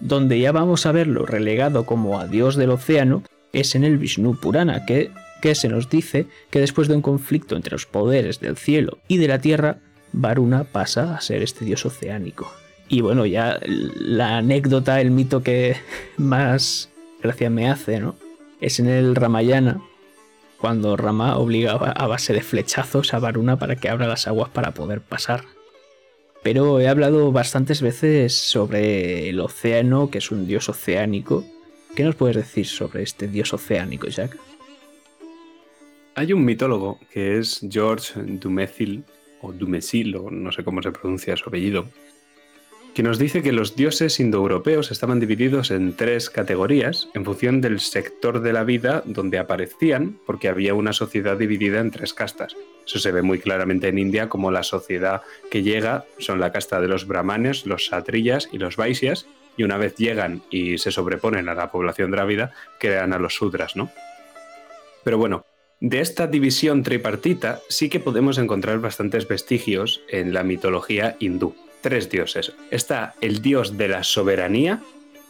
donde 0.00 0.38
ya 0.38 0.52
vamos 0.52 0.86
a 0.86 0.92
verlo 0.92 1.26
relegado 1.26 1.86
como 1.86 2.18
a 2.18 2.26
dios 2.26 2.56
del 2.56 2.70
océano, 2.70 3.22
es 3.52 3.74
en 3.74 3.84
el 3.84 3.98
Vishnu 3.98 4.36
Purana, 4.36 4.84
que, 4.86 5.10
se 5.54 5.68
nos 5.68 5.88
dice 5.88 6.26
que 6.50 6.60
después 6.60 6.88
de 6.88 6.94
un 6.94 7.02
conflicto 7.02 7.56
entre 7.56 7.72
los 7.72 7.86
poderes 7.86 8.40
del 8.40 8.56
cielo 8.56 8.98
y 9.08 9.18
de 9.18 9.28
la 9.28 9.40
tierra, 9.40 9.78
Varuna 10.12 10.64
pasa 10.64 11.14
a 11.14 11.20
ser 11.20 11.42
este 11.42 11.64
dios 11.64 11.86
oceánico. 11.86 12.52
Y 12.88 13.02
bueno, 13.02 13.26
ya 13.26 13.58
la 13.64 14.38
anécdota, 14.38 15.00
el 15.00 15.10
mito 15.10 15.42
que 15.42 15.76
más 16.16 16.90
gracia 17.22 17.50
me 17.50 17.68
hace, 17.68 18.00
¿no? 18.00 18.16
Es 18.60 18.80
en 18.80 18.88
el 18.88 19.14
Ramayana, 19.14 19.80
cuando 20.58 20.96
Rama 20.96 21.36
obliga 21.36 21.72
a 21.72 22.06
base 22.08 22.32
de 22.32 22.42
flechazos 22.42 23.14
a 23.14 23.20
Varuna 23.20 23.58
para 23.58 23.76
que 23.76 23.88
abra 23.88 24.08
las 24.08 24.26
aguas 24.26 24.50
para 24.50 24.74
poder 24.74 25.00
pasar. 25.00 25.44
Pero 26.42 26.80
he 26.80 26.88
hablado 26.88 27.30
bastantes 27.30 27.82
veces 27.82 28.34
sobre 28.34 29.28
el 29.28 29.40
océano, 29.40 30.10
que 30.10 30.18
es 30.18 30.30
un 30.30 30.46
dios 30.46 30.68
oceánico, 30.68 31.44
¿Qué 31.98 32.04
nos 32.04 32.14
puedes 32.14 32.36
decir 32.36 32.64
sobre 32.64 33.02
este 33.02 33.26
dios 33.26 33.52
oceánico, 33.52 34.06
Jack? 34.06 34.38
Hay 36.14 36.32
un 36.32 36.44
mitólogo 36.44 37.00
que 37.10 37.38
es 37.38 37.60
George 37.68 38.12
Dumézil, 38.22 39.02
o 39.40 39.52
Dumézil, 39.52 40.14
o 40.14 40.30
no 40.30 40.52
sé 40.52 40.62
cómo 40.62 40.80
se 40.80 40.92
pronuncia 40.92 41.36
su 41.36 41.48
apellido, 41.48 41.86
que 42.94 43.02
nos 43.02 43.18
dice 43.18 43.42
que 43.42 43.50
los 43.50 43.74
dioses 43.74 44.20
indoeuropeos 44.20 44.92
estaban 44.92 45.18
divididos 45.18 45.72
en 45.72 45.92
tres 45.96 46.30
categorías 46.30 47.08
en 47.14 47.24
función 47.24 47.60
del 47.60 47.80
sector 47.80 48.42
de 48.42 48.52
la 48.52 48.62
vida 48.62 49.02
donde 49.04 49.40
aparecían, 49.40 50.20
porque 50.24 50.46
había 50.46 50.74
una 50.74 50.92
sociedad 50.92 51.36
dividida 51.36 51.80
en 51.80 51.90
tres 51.90 52.14
castas. 52.14 52.54
Eso 52.86 53.00
se 53.00 53.10
ve 53.10 53.22
muy 53.22 53.40
claramente 53.40 53.88
en 53.88 53.98
India 53.98 54.28
como 54.28 54.52
la 54.52 54.62
sociedad 54.62 55.22
que 55.50 55.64
llega 55.64 56.04
son 56.18 56.38
la 56.38 56.52
casta 56.52 56.80
de 56.80 56.86
los 56.86 57.08
brahmanes, 57.08 57.66
los 57.66 57.86
satrillas 57.86 58.48
y 58.52 58.58
los 58.58 58.76
vaisyas, 58.76 59.26
y 59.58 59.64
una 59.64 59.76
vez 59.76 59.96
llegan 59.96 60.40
y 60.50 60.78
se 60.78 60.90
sobreponen 60.90 61.50
a 61.50 61.54
la 61.54 61.70
población 61.70 62.10
drávida, 62.10 62.52
crean 62.78 63.12
a 63.12 63.18
los 63.18 63.34
sudras, 63.34 63.76
¿no? 63.76 63.90
Pero 65.04 65.18
bueno, 65.18 65.44
de 65.80 66.00
esta 66.00 66.26
división 66.26 66.82
tripartita 66.82 67.60
sí 67.68 67.90
que 67.90 68.00
podemos 68.00 68.38
encontrar 68.38 68.78
bastantes 68.78 69.28
vestigios 69.28 70.00
en 70.08 70.32
la 70.32 70.44
mitología 70.44 71.16
hindú. 71.18 71.54
Tres 71.82 72.08
dioses. 72.08 72.52
Está 72.70 73.14
el 73.20 73.42
dios 73.42 73.76
de 73.76 73.88
la 73.88 74.04
soberanía, 74.04 74.80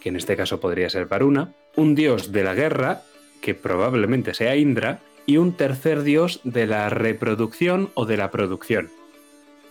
que 0.00 0.10
en 0.10 0.16
este 0.16 0.36
caso 0.36 0.60
podría 0.60 0.88
ser 0.90 1.06
Varuna, 1.06 1.52
un 1.74 1.94
dios 1.94 2.30
de 2.30 2.44
la 2.44 2.54
guerra, 2.54 3.02
que 3.40 3.54
probablemente 3.54 4.34
sea 4.34 4.56
Indra, 4.56 5.00
y 5.26 5.36
un 5.36 5.54
tercer 5.56 6.02
dios 6.02 6.40
de 6.44 6.66
la 6.66 6.88
reproducción 6.88 7.90
o 7.94 8.06
de 8.06 8.16
la 8.16 8.30
producción. 8.30 8.90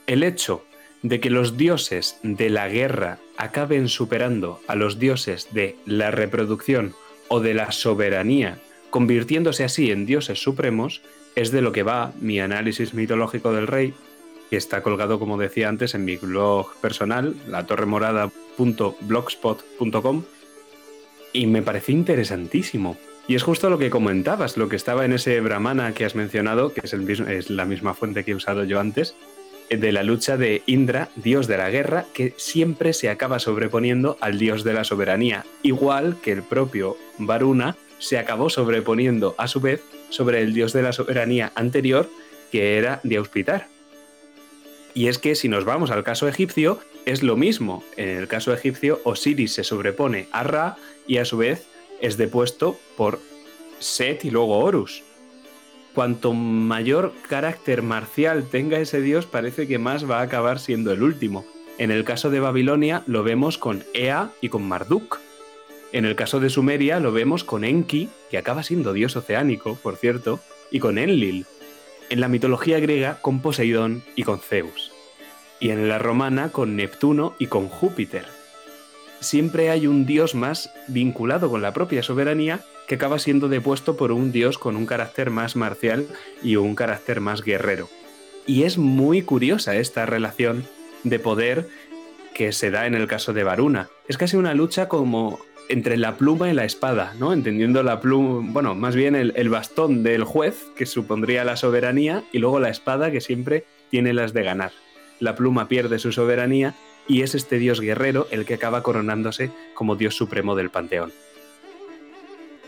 El 0.05 0.23
hecho 0.23 0.63
de 1.01 1.19
que 1.19 1.29
los 1.29 1.57
dioses 1.57 2.19
de 2.23 2.49
la 2.49 2.67
guerra 2.67 3.19
acaben 3.37 3.87
superando 3.87 4.59
a 4.67 4.75
los 4.75 4.99
dioses 4.99 5.47
de 5.51 5.77
la 5.85 6.11
reproducción 6.11 6.93
o 7.27 7.39
de 7.39 7.53
la 7.53 7.71
soberanía, 7.71 8.59
convirtiéndose 8.89 9.63
así 9.63 9.91
en 9.91 10.05
dioses 10.05 10.41
supremos, 10.41 11.01
es 11.35 11.51
de 11.51 11.61
lo 11.61 11.71
que 11.71 11.83
va 11.83 12.11
mi 12.19 12.39
análisis 12.39 12.95
mitológico 12.95 13.53
del 13.53 13.67
rey, 13.67 13.93
que 14.49 14.57
está 14.57 14.81
colgado, 14.81 15.19
como 15.19 15.37
decía 15.37 15.69
antes, 15.69 15.93
en 15.93 16.03
mi 16.05 16.15
blog 16.15 16.73
personal, 16.77 17.35
latorremorada.blogspot.com, 17.47 20.23
y 21.33 21.47
me 21.47 21.61
pareció 21.61 21.93
interesantísimo. 21.93 22.97
Y 23.27 23.35
es 23.35 23.43
justo 23.43 23.69
lo 23.69 23.77
que 23.77 23.89
comentabas, 23.89 24.55
lo 24.55 24.69
que 24.69 24.77
estaba 24.77 25.03
en 25.03 25.11
ese 25.13 25.41
Brahmana 25.41 25.93
que 25.93 26.05
has 26.05 26.15
mencionado, 26.15 26.73
que 26.73 26.79
es, 26.83 26.93
el 26.93 27.09
es 27.09 27.49
la 27.49 27.65
misma 27.65 27.93
fuente 27.93 28.23
que 28.23 28.31
he 28.31 28.35
usado 28.35 28.63
yo 28.63 28.79
antes, 28.79 29.15
de 29.69 29.91
la 29.91 30.03
lucha 30.03 30.37
de 30.37 30.61
Indra, 30.65 31.09
dios 31.15 31.47
de 31.47 31.57
la 31.57 31.69
guerra, 31.69 32.05
que 32.13 32.33
siempre 32.37 32.93
se 32.93 33.09
acaba 33.09 33.39
sobreponiendo 33.39 34.17
al 34.21 34.39
dios 34.39 34.63
de 34.63 34.73
la 34.73 34.83
soberanía, 34.83 35.45
igual 35.63 36.17
que 36.21 36.31
el 36.31 36.43
propio 36.43 36.97
Varuna 37.17 37.75
se 37.99 38.17
acabó 38.17 38.49
sobreponiendo 38.49 39.35
a 39.37 39.47
su 39.47 39.59
vez 39.59 39.81
sobre 40.09 40.41
el 40.41 40.53
dios 40.53 40.73
de 40.73 40.83
la 40.83 40.93
soberanía 40.93 41.51
anterior, 41.55 42.09
que 42.51 42.77
era 42.77 43.01
Diauspitar. 43.03 43.67
Y 44.93 45.07
es 45.09 45.17
que 45.17 45.35
si 45.35 45.47
nos 45.47 45.65
vamos 45.65 45.91
al 45.91 46.03
caso 46.03 46.27
egipcio, 46.27 46.79
es 47.05 47.21
lo 47.21 47.35
mismo. 47.35 47.83
En 47.97 48.09
el 48.09 48.27
caso 48.27 48.53
egipcio, 48.53 48.99
Osiris 49.03 49.53
se 49.53 49.63
sobrepone 49.63 50.27
a 50.31 50.43
Ra 50.43 50.77
y 51.05 51.17
a 51.17 51.25
su 51.25 51.37
vez 51.37 51.67
es 52.01 52.17
depuesto 52.17 52.79
por 52.95 53.19
Set 53.79 54.25
y 54.25 54.31
luego 54.31 54.57
Horus. 54.57 55.03
Cuanto 55.97 56.31
mayor 56.35 57.11
carácter 57.27 57.81
marcial 57.81 58.47
tenga 58.47 58.77
ese 58.77 59.01
dios, 59.01 59.25
parece 59.25 59.67
que 59.67 59.79
más 59.79 60.07
va 60.07 60.19
a 60.19 60.21
acabar 60.21 60.59
siendo 60.59 60.93
el 60.93 61.01
último. 61.01 61.43
En 61.79 61.89
el 61.89 62.03
caso 62.03 62.29
de 62.29 62.39
Babilonia 62.39 63.01
lo 63.07 63.23
vemos 63.23 63.57
con 63.57 63.83
Ea 63.95 64.29
y 64.39 64.49
con 64.49 64.61
Marduk. 64.61 65.19
En 65.93 66.05
el 66.05 66.15
caso 66.15 66.39
de 66.39 66.51
Sumeria 66.51 66.99
lo 66.99 67.11
vemos 67.13 67.43
con 67.43 67.63
Enki, 67.63 68.09
que 68.29 68.37
acaba 68.37 68.61
siendo 68.61 68.93
dios 68.93 69.15
oceánico, 69.15 69.73
por 69.81 69.95
cierto, 69.95 70.39
y 70.69 70.77
con 70.77 70.99
Enlil. 70.99 71.47
En 72.11 72.21
la 72.21 72.27
mitología 72.27 72.79
griega 72.79 73.17
con 73.19 73.41
Poseidón 73.41 74.03
y 74.15 74.21
con 74.21 74.37
Zeus. 74.37 74.91
Y 75.59 75.71
en 75.71 75.89
la 75.89 75.97
romana 75.97 76.51
con 76.51 76.75
Neptuno 76.75 77.33
y 77.39 77.47
con 77.47 77.69
Júpiter. 77.69 78.36
Siempre 79.19 79.69
hay 79.69 79.87
un 79.87 80.05
dios 80.05 80.35
más 80.35 80.71
vinculado 80.87 81.49
con 81.49 81.61
la 81.61 81.73
propia 81.73 82.03
soberanía 82.03 82.61
que 82.87 82.95
acaba 82.95 83.19
siendo 83.19 83.49
depuesto 83.49 83.97
por 83.97 84.11
un 84.11 84.31
dios 84.31 84.57
con 84.57 84.75
un 84.75 84.85
carácter 84.85 85.29
más 85.29 85.55
marcial 85.55 86.07
y 86.41 86.55
un 86.55 86.75
carácter 86.75 87.19
más 87.19 87.41
guerrero. 87.41 87.89
Y 88.45 88.63
es 88.63 88.77
muy 88.77 89.23
curiosa 89.23 89.75
esta 89.75 90.05
relación 90.05 90.65
de 91.03 91.19
poder 91.19 91.67
que 92.33 92.51
se 92.51 92.71
da 92.71 92.85
en 92.85 92.95
el 92.95 93.07
caso 93.07 93.33
de 93.33 93.43
Varuna. 93.43 93.89
Es 94.07 94.17
casi 94.17 94.37
una 94.37 94.53
lucha 94.53 94.87
como 94.87 95.39
entre 95.69 95.97
la 95.97 96.17
pluma 96.17 96.49
y 96.49 96.53
la 96.53 96.65
espada, 96.65 97.13
¿no? 97.19 97.33
Entendiendo 97.33 97.83
la 97.83 97.99
pluma, 97.99 98.47
bueno, 98.53 98.75
más 98.75 98.95
bien 98.95 99.15
el, 99.15 99.49
bastón 99.49 100.03
del 100.03 100.23
juez, 100.23 100.65
que 100.77 100.85
supondría 100.85 101.43
la 101.43 101.57
soberanía, 101.57 102.23
y 102.31 102.37
luego 102.37 102.59
la 102.59 102.69
espada, 102.69 103.11
que 103.11 103.21
siempre 103.21 103.65
tiene 103.89 104.13
las 104.13 104.33
de 104.33 104.43
ganar. 104.43 104.71
La 105.19 105.35
pluma 105.35 105.67
pierde 105.67 105.99
su 105.99 106.11
soberanía 106.11 106.75
y 107.07 107.21
es 107.21 107.35
este 107.35 107.57
dios 107.57 107.79
guerrero 107.79 108.27
el 108.31 108.45
que 108.45 108.55
acaba 108.55 108.83
coronándose 108.83 109.51
como 109.73 109.95
dios 109.95 110.15
supremo 110.15 110.55
del 110.55 110.69
panteón. 110.69 111.11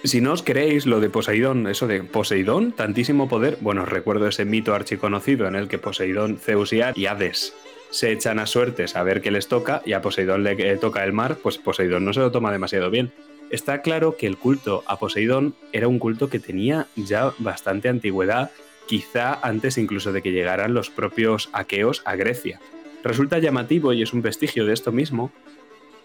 Si 0.04 0.22
no 0.22 0.32
os 0.32 0.44
creéis 0.44 0.86
lo 0.86 1.02
de 1.02 1.10
Poseidón, 1.10 1.68
eso 1.68 1.86
de 1.86 2.04
Poseidón, 2.04 2.72
tantísimo 2.72 3.28
poder, 3.28 3.58
bueno, 3.60 3.84
recuerdo 3.86 4.28
ese 4.28 4.46
mito 4.46 4.74
archiconocido 4.74 5.46
en 5.46 5.56
el 5.56 5.68
que 5.68 5.78
Poseidón, 5.78 6.38
Zeus 6.38 6.72
y 6.72 6.82
Hades 6.82 7.54
se 7.90 8.12
echan 8.12 8.40
a 8.40 8.46
suertes 8.46 8.96
a 8.96 9.04
ver 9.04 9.22
qué 9.22 9.32
les 9.32 9.48
toca 9.48 9.82
y 9.86 9.94
a 9.94 10.02
Poseidón 10.02 10.44
le 10.44 10.78
toca 10.78 11.04
el 11.04 11.12
mar, 11.12 11.38
pues 11.42 11.58
Poseidón 11.58 12.06
no 12.06 12.14
se 12.14 12.22
lo 12.22 12.32
toma 12.32 12.52
demasiado 12.52 12.90
bien. 12.90 13.12
Está 13.50 13.82
claro 13.82 14.16
que 14.16 14.28
el 14.28 14.38
culto 14.38 14.84
a 14.86 15.00
Poseidón 15.00 15.56
era 15.74 15.88
un 15.88 16.00
culto 16.00 16.30
que 16.30 16.40
tenía 16.40 16.88
ya 16.96 17.34
bastante 17.40 17.90
antigüedad, 17.90 18.52
quizá 18.88 19.40
antes 19.42 19.78
incluso 19.78 20.14
de 20.14 20.22
que 20.22 20.32
llegaran 20.32 20.74
los 20.74 20.90
propios 20.90 21.50
aqueos 21.52 22.02
a 22.06 22.16
Grecia. 22.16 22.62
Resulta 23.04 23.40
llamativo, 23.40 23.94
y 23.94 24.02
es 24.02 24.14
un 24.14 24.22
vestigio 24.22 24.66
de 24.66 24.74
esto 24.74 24.92
mismo, 24.92 25.32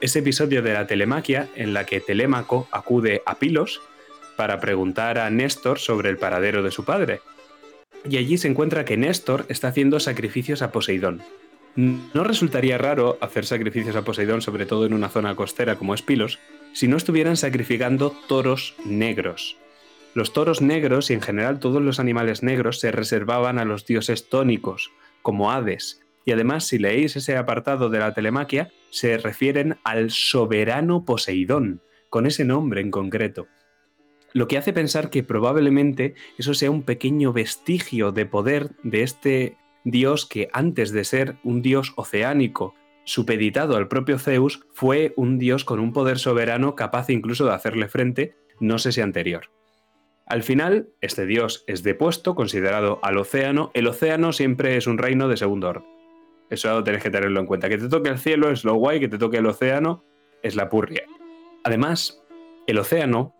ese 0.00 0.20
episodio 0.20 0.62
de 0.62 0.74
la 0.74 0.86
telemaquia 0.86 1.48
en 1.56 1.74
la 1.74 1.86
que 1.86 2.00
Telémaco 2.00 2.68
acude 2.70 3.22
a 3.26 3.36
Pilos 3.36 3.80
para 4.36 4.60
preguntar 4.60 5.18
a 5.18 5.30
Néstor 5.30 5.78
sobre 5.78 6.10
el 6.10 6.18
paradero 6.18 6.62
de 6.62 6.70
su 6.70 6.84
padre. 6.84 7.20
Y 8.08 8.16
allí 8.18 8.36
se 8.38 8.48
encuentra 8.48 8.84
que 8.84 8.96
Néstor 8.96 9.46
está 9.48 9.68
haciendo 9.68 9.98
sacrificios 10.00 10.62
a 10.62 10.72
Poseidón, 10.72 11.22
no 11.76 12.22
resultaría 12.22 12.78
raro 12.78 13.18
hacer 13.20 13.44
sacrificios 13.46 13.96
a 13.96 14.04
Poseidón, 14.04 14.42
sobre 14.42 14.64
todo 14.64 14.86
en 14.86 14.94
una 14.94 15.08
zona 15.08 15.34
costera 15.34 15.76
como 15.76 15.94
es 15.94 16.02
Pilos, 16.02 16.38
si 16.72 16.86
no 16.86 16.96
estuvieran 16.96 17.36
sacrificando 17.36 18.14
toros 18.28 18.76
negros. 18.84 19.56
Los 20.14 20.32
toros 20.32 20.62
negros 20.62 21.10
y 21.10 21.14
en 21.14 21.20
general 21.20 21.58
todos 21.58 21.82
los 21.82 21.98
animales 21.98 22.44
negros 22.44 22.78
se 22.78 22.92
reservaban 22.92 23.58
a 23.58 23.64
los 23.64 23.86
dioses 23.86 24.28
tónicos, 24.28 24.92
como 25.22 25.50
Hades, 25.50 26.03
y 26.24 26.32
además 26.32 26.66
si 26.66 26.78
leéis 26.78 27.16
ese 27.16 27.36
apartado 27.36 27.90
de 27.90 27.98
la 27.98 28.14
telemaquia, 28.14 28.70
se 28.90 29.18
refieren 29.18 29.76
al 29.84 30.10
soberano 30.10 31.04
Poseidón, 31.04 31.82
con 32.10 32.26
ese 32.26 32.44
nombre 32.44 32.80
en 32.80 32.90
concreto. 32.90 33.46
Lo 34.32 34.48
que 34.48 34.58
hace 34.58 34.72
pensar 34.72 35.10
que 35.10 35.22
probablemente 35.22 36.14
eso 36.38 36.54
sea 36.54 36.70
un 36.70 36.82
pequeño 36.82 37.32
vestigio 37.32 38.10
de 38.10 38.26
poder 38.26 38.70
de 38.82 39.02
este 39.02 39.56
dios 39.84 40.26
que 40.26 40.48
antes 40.52 40.90
de 40.92 41.04
ser 41.04 41.36
un 41.44 41.62
dios 41.62 41.92
oceánico 41.96 42.74
supeditado 43.04 43.76
al 43.76 43.86
propio 43.86 44.18
Zeus, 44.18 44.66
fue 44.72 45.12
un 45.16 45.38
dios 45.38 45.64
con 45.64 45.78
un 45.78 45.92
poder 45.92 46.18
soberano 46.18 46.74
capaz 46.74 47.10
incluso 47.10 47.44
de 47.44 47.52
hacerle 47.52 47.88
frente, 47.88 48.34
no 48.60 48.78
sé 48.78 48.92
si 48.92 49.00
anterior. 49.00 49.50
Al 50.26 50.42
final, 50.42 50.88
este 51.02 51.26
dios 51.26 51.64
es 51.66 51.82
depuesto, 51.82 52.34
considerado 52.34 52.98
al 53.02 53.18
océano. 53.18 53.70
El 53.74 53.86
océano 53.86 54.32
siempre 54.32 54.76
es 54.76 54.86
un 54.86 54.96
reino 54.96 55.28
de 55.28 55.36
segundo 55.36 55.68
orden. 55.68 55.93
Eso 56.50 56.82
tenéis 56.84 57.02
que 57.02 57.10
tenerlo 57.10 57.40
en 57.40 57.46
cuenta. 57.46 57.68
Que 57.68 57.78
te 57.78 57.88
toque 57.88 58.10
el 58.10 58.18
cielo 58.18 58.50
es 58.50 58.64
lo 58.64 58.74
guay, 58.74 59.00
que 59.00 59.08
te 59.08 59.18
toque 59.18 59.38
el 59.38 59.46
océano 59.46 60.04
es 60.42 60.56
la 60.56 60.68
purria. 60.68 61.04
Además, 61.64 62.22
el 62.66 62.78
océano 62.78 63.34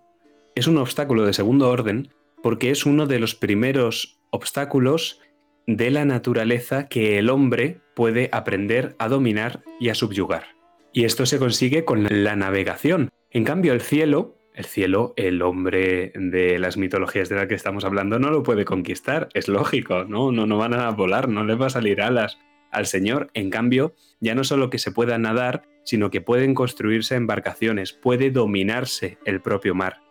es 0.55 0.67
un 0.67 0.79
obstáculo 0.79 1.25
de 1.25 1.33
segundo 1.33 1.69
orden 1.71 2.09
porque 2.43 2.71
es 2.71 2.87
uno 2.87 3.07
de 3.07 3.19
los 3.19 3.35
primeros 3.35 4.21
obstáculos 4.31 5.21
de 5.67 5.91
la 5.91 6.05
naturaleza 6.05 6.89
que 6.89 7.19
el 7.19 7.31
hombre 7.31 7.81
puede 7.95 8.29
aprender 8.33 8.95
a 8.99 9.09
dominar 9.09 9.63
y 9.81 9.89
a 9.89 9.95
subyugar. 9.95 10.45
Y 10.93 11.05
esto 11.05 11.27
se 11.27 11.39
consigue 11.39 11.85
con 11.85 12.07
la 12.11 12.37
navegación. 12.37 13.11
En 13.31 13.45
cambio, 13.45 13.73
el 13.73 13.81
cielo, 13.81 14.37
el 14.55 14.65
cielo, 14.65 15.15
el 15.17 15.43
hombre 15.43 16.13
de 16.15 16.59
las 16.59 16.77
mitologías 16.77 17.29
de 17.29 17.37
las 17.37 17.47
que 17.47 17.55
estamos 17.55 17.85
hablando 17.85 18.19
no 18.19 18.31
lo 18.31 18.43
puede 18.43 18.65
conquistar, 18.65 19.29
es 19.35 19.49
lógico, 19.49 20.05
¿no? 20.05 20.31
No, 20.31 20.47
no 20.47 20.59
van 20.59 20.75
a 20.75 20.91
volar, 20.91 21.29
no 21.29 21.45
le 21.45 21.55
va 21.55 21.67
a 21.67 21.71
salir 21.71 22.01
alas 22.01 22.39
al 22.75 22.87
Señor. 22.87 23.31
En 23.35 23.51
cambio, 23.51 23.95
ya 24.21 24.35
no 24.35 24.45
solo 24.45 24.71
que 24.71 24.79
se 24.79 24.93
pueda 24.93 25.19
nadar, 25.19 25.63
sino 25.85 26.11
que 26.11 26.21
pueden 26.21 26.55
construirse 26.55 27.15
embarcaciones, 27.15 27.93
puede 27.93 28.31
dominarse 28.31 29.19
el 29.25 29.41
propio 29.41 29.75
mar. 29.75 30.03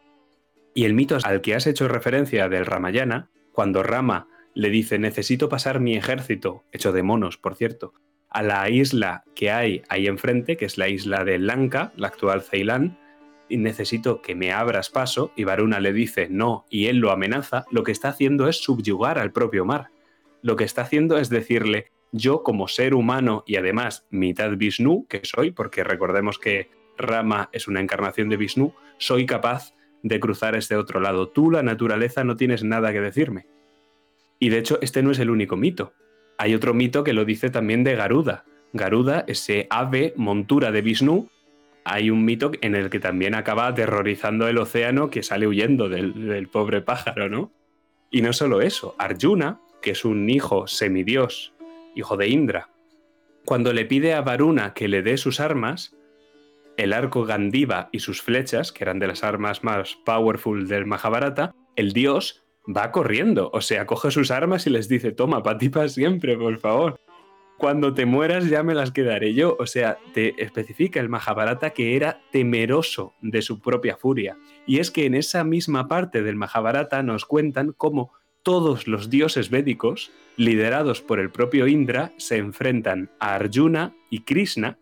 Y 0.73 0.85
el 0.85 0.93
mito 0.93 1.17
al 1.23 1.41
que 1.41 1.55
has 1.55 1.67
hecho 1.67 1.87
referencia 1.87 2.49
del 2.49 2.65
Ramayana, 2.65 3.29
cuando 3.51 3.83
Rama 3.83 4.27
le 4.55 4.69
dice, 4.69 4.99
necesito 4.99 5.49
pasar 5.49 5.79
mi 5.79 5.95
ejército, 5.95 6.63
hecho 6.71 6.91
de 6.91 7.03
monos, 7.03 7.37
por 7.37 7.55
cierto, 7.55 7.93
a 8.29 8.41
la 8.41 8.67
isla 8.69 9.23
que 9.35 9.51
hay 9.51 9.83
ahí 9.89 10.07
enfrente, 10.07 10.57
que 10.57 10.65
es 10.65 10.77
la 10.77 10.89
isla 10.89 11.23
de 11.23 11.37
Lanka, 11.37 11.93
la 11.95 12.07
actual 12.07 12.41
Ceilán, 12.41 12.97
y 13.49 13.57
necesito 13.57 14.21
que 14.21 14.35
me 14.35 14.51
abras 14.51 14.89
paso, 14.89 15.31
y 15.35 15.43
Varuna 15.43 15.79
le 15.79 15.93
dice 15.93 16.27
no, 16.29 16.65
y 16.69 16.87
él 16.87 16.97
lo 16.97 17.11
amenaza, 17.11 17.65
lo 17.71 17.83
que 17.83 17.91
está 17.91 18.09
haciendo 18.09 18.47
es 18.47 18.57
subyugar 18.57 19.19
al 19.19 19.31
propio 19.31 19.65
mar. 19.65 19.89
Lo 20.41 20.55
que 20.55 20.63
está 20.63 20.81
haciendo 20.81 21.17
es 21.17 21.29
decirle, 21.29 21.91
yo 22.13 22.43
como 22.43 22.69
ser 22.69 22.93
humano 22.93 23.43
y 23.45 23.57
además 23.57 24.05
mitad 24.09 24.55
Vishnu, 24.55 25.05
que 25.07 25.21
soy, 25.23 25.51
porque 25.51 25.83
recordemos 25.83 26.39
que 26.39 26.69
Rama 26.97 27.49
es 27.51 27.67
una 27.67 27.81
encarnación 27.81 28.29
de 28.29 28.37
Vishnu, 28.37 28.73
soy 28.99 29.25
capaz 29.25 29.73
de 30.03 30.19
cruzar 30.19 30.55
este 30.55 30.75
otro 30.75 30.99
lado. 30.99 31.27
Tú, 31.27 31.49
la 31.51 31.63
naturaleza, 31.63 32.23
no 32.23 32.37
tienes 32.37 32.63
nada 32.63 32.93
que 32.93 33.01
decirme. 33.01 33.47
Y 34.39 34.49
de 34.49 34.59
hecho, 34.59 34.77
este 34.81 35.01
no 35.01 35.11
es 35.11 35.19
el 35.19 35.31
único 35.31 35.57
mito. 35.57 35.93
Hay 36.37 36.53
otro 36.53 36.73
mito 36.73 37.03
que 37.03 37.13
lo 37.13 37.25
dice 37.25 37.49
también 37.49 37.83
de 37.83 37.95
Garuda. 37.95 38.45
Garuda, 38.73 39.25
ese 39.27 39.67
ave 39.69 40.13
montura 40.15 40.71
de 40.71 40.81
Vishnu, 40.81 41.29
hay 41.83 42.09
un 42.09 42.23
mito 42.25 42.51
en 42.61 42.75
el 42.75 42.89
que 42.89 42.99
también 42.99 43.35
acaba 43.35 43.67
aterrorizando 43.67 44.47
el 44.47 44.57
océano 44.57 45.09
que 45.09 45.23
sale 45.23 45.47
huyendo 45.47 45.89
del, 45.89 46.27
del 46.27 46.47
pobre 46.47 46.81
pájaro, 46.81 47.27
¿no? 47.27 47.51
Y 48.11 48.21
no 48.21 48.33
solo 48.33 48.61
eso, 48.61 48.95
Arjuna, 48.99 49.59
que 49.81 49.91
es 49.91 50.05
un 50.05 50.29
hijo 50.29 50.67
semidios, 50.67 51.53
hijo 51.95 52.17
de 52.17 52.27
Indra, 52.27 52.69
cuando 53.45 53.73
le 53.73 53.85
pide 53.85 54.13
a 54.13 54.21
Varuna 54.21 54.73
que 54.73 54.87
le 54.87 55.01
dé 55.01 55.17
sus 55.17 55.39
armas, 55.39 55.95
el 56.77 56.93
arco 56.93 57.25
Gandiva 57.25 57.89
y 57.91 57.99
sus 57.99 58.21
flechas, 58.21 58.71
que 58.71 58.83
eran 58.83 58.99
de 58.99 59.07
las 59.07 59.23
armas 59.23 59.63
más 59.63 59.95
powerful 60.05 60.67
del 60.67 60.85
Mahabharata, 60.85 61.53
el 61.75 61.91
dios 61.91 62.45
va 62.65 62.91
corriendo, 62.91 63.49
o 63.53 63.59
sea, 63.59 63.85
coge 63.85 64.11
sus 64.11 64.31
armas 64.31 64.65
y 64.65 64.69
les 64.69 64.87
dice, 64.87 65.11
toma, 65.11 65.43
para 65.43 65.57
ti 65.57 65.69
para 65.69 65.89
siempre, 65.89 66.37
por 66.37 66.57
favor. 66.57 66.95
Cuando 67.57 67.93
te 67.93 68.05
mueras 68.05 68.49
ya 68.49 68.63
me 68.63 68.73
las 68.73 68.91
quedaré 68.91 69.33
yo. 69.33 69.55
O 69.59 69.65
sea, 69.67 69.97
te 70.13 70.41
especifica 70.43 70.99
el 70.99 71.07
Mahabharata 71.07 71.69
que 71.69 71.95
era 71.95 72.19
temeroso 72.31 73.13
de 73.21 73.41
su 73.41 73.61
propia 73.61 73.95
furia. 73.95 74.37
Y 74.65 74.79
es 74.79 74.91
que 74.91 75.05
en 75.05 75.13
esa 75.13 75.43
misma 75.43 75.87
parte 75.87 76.23
del 76.23 76.35
Mahabharata 76.35 77.03
nos 77.03 77.25
cuentan 77.25 77.71
cómo 77.71 78.11
todos 78.43 78.87
los 78.87 79.09
dioses 79.09 79.49
védicos, 79.49 80.11
liderados 80.35 81.01
por 81.01 81.19
el 81.19 81.31
propio 81.31 81.67
Indra, 81.67 82.11
se 82.17 82.37
enfrentan 82.37 83.09
a 83.19 83.35
Arjuna 83.35 83.93
y 84.09 84.19
Krishna, 84.19 84.77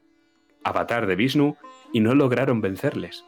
avatar 0.63 1.07
de 1.07 1.15
Vishnu, 1.15 1.55
y 1.93 1.99
no 1.99 2.15
lograron 2.15 2.61
vencerles. 2.61 3.23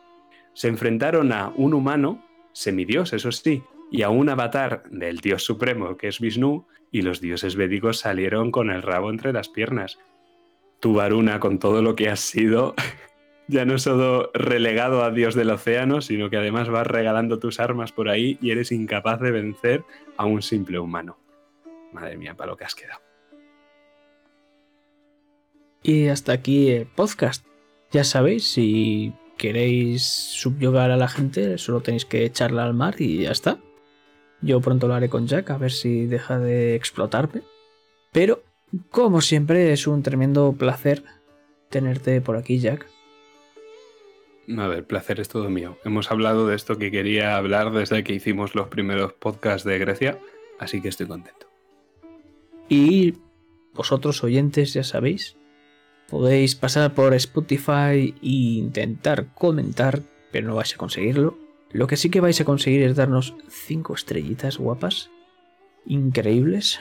Se 0.53 0.67
enfrentaron 0.67 1.31
a 1.31 1.51
un 1.55 1.73
humano, 1.73 2.25
semidios, 2.51 3.13
eso 3.13 3.31
sí, 3.31 3.63
y 3.91 4.01
a 4.01 4.09
un 4.09 4.29
avatar 4.29 4.83
del 4.89 5.17
dios 5.17 5.43
supremo 5.43 5.97
que 5.97 6.07
es 6.07 6.19
Vishnu, 6.19 6.65
y 6.91 7.01
los 7.01 7.21
dioses 7.21 7.55
védicos 7.55 7.99
salieron 7.99 8.51
con 8.51 8.69
el 8.69 8.81
rabo 8.81 9.09
entre 9.09 9.33
las 9.33 9.49
piernas. 9.49 9.99
Tu 10.79 10.93
Varuna, 10.93 11.39
con 11.39 11.59
todo 11.59 11.81
lo 11.81 11.95
que 11.95 12.09
has 12.09 12.19
sido, 12.19 12.75
ya 13.47 13.65
no 13.65 13.77
solo 13.77 14.31
relegado 14.33 15.03
a 15.03 15.11
dios 15.11 15.35
del 15.35 15.49
océano, 15.49 16.01
sino 16.01 16.29
que 16.29 16.37
además 16.37 16.69
vas 16.69 16.87
regalando 16.87 17.39
tus 17.39 17.59
armas 17.59 17.91
por 17.91 18.09
ahí 18.09 18.37
y 18.41 18.51
eres 18.51 18.71
incapaz 18.71 19.19
de 19.19 19.31
vencer 19.31 19.83
a 20.17 20.25
un 20.25 20.41
simple 20.41 20.79
humano. 20.79 21.17
Madre 21.91 22.17
mía, 22.17 22.35
para 22.35 22.51
lo 22.51 22.57
que 22.57 22.65
has 22.65 22.75
quedado. 22.75 23.01
Y 25.83 26.07
hasta 26.07 26.31
aquí 26.31 26.71
el 26.71 26.85
podcast. 26.85 27.45
Ya 27.91 28.03
sabéis, 28.03 28.49
si 28.49 29.13
queréis 29.37 30.03
subyugar 30.03 30.89
a 30.91 30.97
la 30.97 31.09
gente, 31.09 31.57
solo 31.57 31.81
tenéis 31.81 32.05
que 32.05 32.25
echarla 32.25 32.63
al 32.63 32.73
mar 32.73 32.95
y 32.99 33.23
ya 33.23 33.31
está. 33.31 33.59
Yo 34.41 34.61
pronto 34.61 34.87
lo 34.87 34.93
haré 34.93 35.09
con 35.09 35.27
Jack, 35.27 35.51
a 35.51 35.57
ver 35.57 35.71
si 35.71 36.05
deja 36.05 36.39
de 36.39 36.75
explotarme. 36.75 37.41
Pero, 38.11 38.43
como 38.89 39.21
siempre, 39.21 39.73
es 39.73 39.85
un 39.85 40.03
tremendo 40.03 40.53
placer 40.53 41.03
tenerte 41.69 42.21
por 42.21 42.37
aquí, 42.37 42.59
Jack. 42.59 42.87
A 44.49 44.67
ver, 44.67 44.85
placer 44.85 45.19
es 45.19 45.29
todo 45.29 45.49
mío. 45.49 45.77
Hemos 45.85 46.11
hablado 46.11 46.47
de 46.47 46.55
esto 46.55 46.77
que 46.77 46.91
quería 46.91 47.37
hablar 47.37 47.71
desde 47.71 48.03
que 48.03 48.13
hicimos 48.13 48.55
los 48.55 48.67
primeros 48.67 49.13
podcasts 49.13 49.65
de 49.65 49.79
Grecia, 49.79 50.19
así 50.59 50.81
que 50.81 50.89
estoy 50.89 51.07
contento. 51.07 51.47
Y 52.67 53.15
vosotros 53.73 54.23
oyentes, 54.23 54.73
ya 54.73 54.83
sabéis, 54.83 55.37
podéis 56.09 56.55
pasar 56.55 56.93
por 56.93 57.13
Spotify 57.13 58.13
e 58.21 58.29
intentar 58.59 59.33
comentar, 59.33 60.01
pero 60.31 60.47
no 60.47 60.55
vais 60.55 60.73
a 60.73 60.77
conseguirlo. 60.77 61.37
Lo 61.71 61.87
que 61.87 61.97
sí 61.97 62.09
que 62.09 62.21
vais 62.21 62.39
a 62.39 62.45
conseguir 62.45 62.83
es 62.83 62.95
darnos 62.95 63.35
5 63.47 63.95
estrellitas 63.95 64.57
guapas, 64.57 65.09
increíbles 65.85 66.79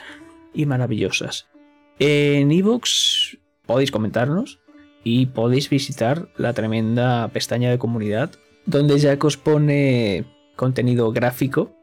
y 0.53 0.65
maravillosas. 0.65 1.47
En 1.99 2.51
ebooks 2.51 3.37
podéis 3.65 3.91
comentarnos 3.91 4.62
y 5.03 5.27
podéis 5.27 5.69
visitar 5.69 6.29
la 6.37 6.53
tremenda 6.53 7.27
pestaña 7.29 7.69
de 7.69 7.77
comunidad 7.77 8.31
donde 8.65 8.97
Jack 8.97 9.23
os 9.23 9.37
pone 9.37 10.25
contenido 10.55 11.11
gráfico 11.11 11.75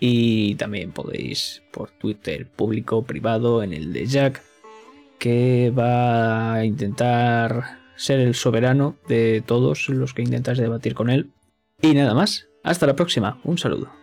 y 0.00 0.54
también 0.56 0.92
podéis 0.92 1.62
por 1.72 1.90
Twitter 1.90 2.46
público 2.46 3.02
privado 3.02 3.62
en 3.62 3.72
el 3.72 3.92
de 3.92 4.06
Jack 4.06 4.42
que 5.18 5.72
va 5.76 6.54
a 6.54 6.64
intentar 6.64 7.78
ser 7.96 8.20
el 8.20 8.34
soberano 8.34 8.96
de 9.08 9.42
todos 9.44 9.88
los 9.88 10.14
que 10.14 10.22
intentas 10.22 10.58
debatir 10.58 10.94
con 10.94 11.10
él. 11.10 11.32
Y 11.82 11.94
nada 11.94 12.14
más, 12.14 12.46
hasta 12.62 12.86
la 12.86 12.94
próxima, 12.94 13.40
un 13.42 13.58
saludo. 13.58 13.97